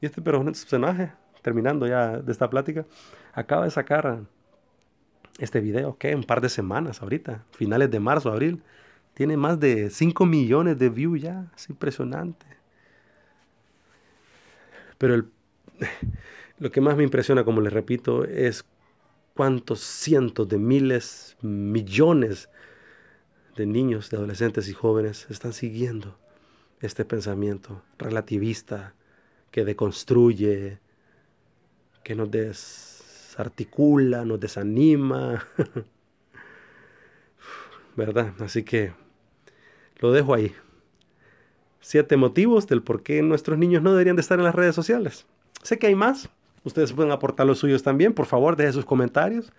Y 0.00 0.06
este 0.06 0.22
personaje, 0.22 1.10
terminando 1.42 1.88
ya 1.88 2.18
de 2.18 2.30
esta 2.30 2.48
plática, 2.48 2.86
acaba 3.32 3.64
de 3.64 3.72
sacar 3.72 4.20
este 5.38 5.58
video, 5.58 5.98
¿qué? 5.98 6.14
Un 6.14 6.22
par 6.22 6.40
de 6.40 6.50
semanas 6.50 7.02
ahorita, 7.02 7.42
finales 7.50 7.90
de 7.90 7.98
marzo, 7.98 8.30
abril. 8.30 8.62
Tiene 9.12 9.36
más 9.36 9.58
de 9.58 9.90
5 9.90 10.24
millones 10.24 10.78
de 10.78 10.88
views 10.88 11.20
ya, 11.20 11.50
es 11.56 11.68
impresionante. 11.68 12.46
Pero 14.98 15.24
lo 16.60 16.70
que 16.70 16.80
más 16.80 16.96
me 16.96 17.02
impresiona, 17.02 17.42
como 17.42 17.60
les 17.60 17.72
repito, 17.72 18.24
es 18.24 18.64
cuántos 19.36 19.80
cientos 19.80 20.48
de 20.48 20.58
miles, 20.58 21.36
millones 21.42 22.48
de 23.54 23.66
niños, 23.66 24.08
de 24.10 24.16
adolescentes 24.16 24.68
y 24.68 24.72
jóvenes 24.72 25.26
están 25.28 25.52
siguiendo 25.52 26.18
este 26.80 27.04
pensamiento 27.04 27.82
relativista 27.98 28.94
que 29.50 29.64
deconstruye, 29.64 30.78
que 32.02 32.14
nos 32.14 32.30
des 32.30 33.34
articula, 33.36 34.24
nos 34.24 34.40
desanima. 34.40 35.46
¿Verdad? 37.96 38.32
Así 38.40 38.62
que 38.62 38.94
lo 39.98 40.12
dejo 40.12 40.34
ahí. 40.34 40.54
Siete 41.80 42.16
motivos 42.16 42.66
del 42.66 42.82
por 42.82 43.02
qué 43.02 43.22
nuestros 43.22 43.58
niños 43.58 43.82
no 43.82 43.90
deberían 43.92 44.16
de 44.16 44.22
estar 44.22 44.38
en 44.38 44.44
las 44.44 44.54
redes 44.54 44.74
sociales. 44.74 45.26
Sé 45.62 45.78
que 45.78 45.88
hay 45.88 45.94
más. 45.94 46.30
Ustedes 46.66 46.92
pueden 46.92 47.12
aportar 47.12 47.46
los 47.46 47.60
suyos 47.60 47.84
también. 47.84 48.12
Por 48.12 48.26
favor, 48.26 48.56
dejen 48.56 48.72
sus 48.72 48.84
comentarios. 48.84 49.52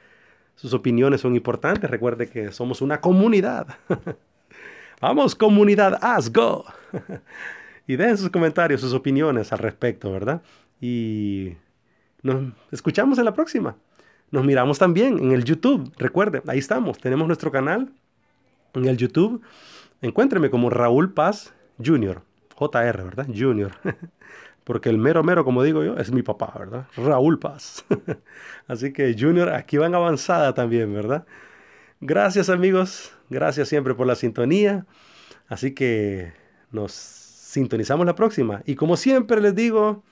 Sus 0.55 0.73
opiniones 0.73 1.21
son 1.21 1.37
importantes. 1.37 1.89
Recuerde 1.89 2.27
que 2.27 2.51
somos 2.51 2.81
una 2.81 2.99
comunidad. 2.99 3.77
Vamos, 5.01 5.33
comunidad, 5.33 5.97
as 6.01 6.33
go. 6.33 6.65
y 7.87 7.95
dejen 7.95 8.17
sus 8.17 8.29
comentarios, 8.29 8.81
sus 8.81 8.93
opiniones 8.93 9.53
al 9.53 9.59
respecto, 9.59 10.11
¿verdad? 10.11 10.41
Y 10.81 11.53
nos 12.23 12.51
escuchamos 12.71 13.17
en 13.19 13.23
la 13.23 13.33
próxima. 13.33 13.77
Nos 14.29 14.43
miramos 14.43 14.77
también 14.77 15.17
en 15.17 15.31
el 15.31 15.45
YouTube. 15.45 15.89
Recuerde, 15.97 16.41
ahí 16.45 16.59
estamos. 16.59 16.97
Tenemos 16.97 17.25
nuestro 17.25 17.53
canal 17.53 17.89
en 18.73 18.83
el 18.85 18.97
YouTube. 18.97 19.41
Encuéntreme 20.01 20.49
como 20.49 20.69
Raúl 20.69 21.13
Paz 21.13 21.53
Jr. 21.81 22.21
JR, 22.53 23.03
¿verdad? 23.03 23.27
Junior. 23.33 23.71
Porque 24.67 24.89
el 24.89 24.97
mero 24.97 25.23
mero, 25.23 25.45
como 25.45 25.63
digo 25.63 25.81
yo, 25.81 25.95
es 25.95 26.11
mi 26.11 26.23
papá, 26.23 26.53
¿verdad? 26.59 26.87
Raúl 26.97 27.39
Paz. 27.39 27.85
Así 28.67 28.91
que 28.91 29.15
Junior, 29.17 29.47
aquí 29.47 29.77
van 29.77 29.95
avanzada 29.95 30.53
también, 30.53 30.93
¿verdad? 30.93 31.25
Gracias 32.01 32.49
amigos. 32.49 33.13
Gracias 33.29 33.69
siempre 33.69 33.95
por 33.95 34.07
la 34.07 34.15
sintonía. 34.15 34.85
Así 35.47 35.73
que 35.73 36.33
nos 36.69 36.91
sintonizamos 36.91 38.05
la 38.05 38.15
próxima. 38.15 38.61
Y 38.65 38.75
como 38.75 38.97
siempre 38.97 39.39
les 39.39 39.55
digo, 39.55 40.03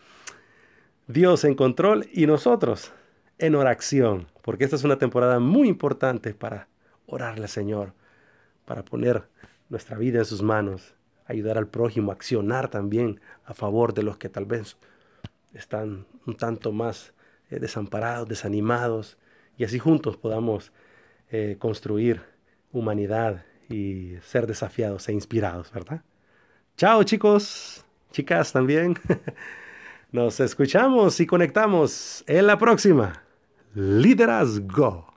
Dios 1.08 1.44
en 1.44 1.56
control 1.56 2.08
y 2.14 2.26
nosotros 2.26 2.94
en 3.40 3.56
oración, 3.56 4.28
porque 4.42 4.64
esta 4.64 4.78
es 4.78 4.86
una 4.86 4.98
temporada 4.98 5.42
muy 5.42 5.68
importante 5.68 6.34
para 6.34 6.70
orarle 7.08 7.44
al 7.44 7.50
Señor, 7.50 7.92
para 8.64 8.86
poner 8.86 9.24
nuestra 9.68 9.98
vida 9.98 10.20
en 10.20 10.26
sus 10.26 10.42
manos, 10.42 10.96
ayudar 11.26 11.58
al 11.58 11.68
prójimo, 11.68 12.12
accionar 12.12 12.70
también 12.70 13.20
a 13.46 13.54
favor 13.54 13.94
de 13.94 14.04
los 14.04 14.18
que 14.18 14.30
tal 14.30 14.46
vez 14.46 14.78
están 15.54 16.06
un 16.26 16.36
tanto 16.36 16.72
más 16.72 17.14
eh, 17.50 17.60
desamparados, 17.60 18.28
desanimados, 18.28 19.18
y 19.58 19.64
así 19.64 19.80
juntos 19.80 20.18
podamos 20.18 20.72
eh, 21.32 21.56
construir 21.60 22.22
humanidad 22.72 23.46
y 23.70 24.16
ser 24.22 24.48
desafiados 24.48 25.08
e 25.08 25.14
inspirados, 25.14 25.72
¿verdad? 25.72 26.02
Chao 26.78 27.04
chicos, 27.04 27.86
chicas 28.12 28.52
también. 28.52 28.96
Nos 30.12 30.40
escuchamos 30.40 31.20
y 31.20 31.26
conectamos 31.26 32.24
en 32.28 32.48
la 32.48 32.58
próxima. 32.58 33.24
Liderazgo. 33.74 35.15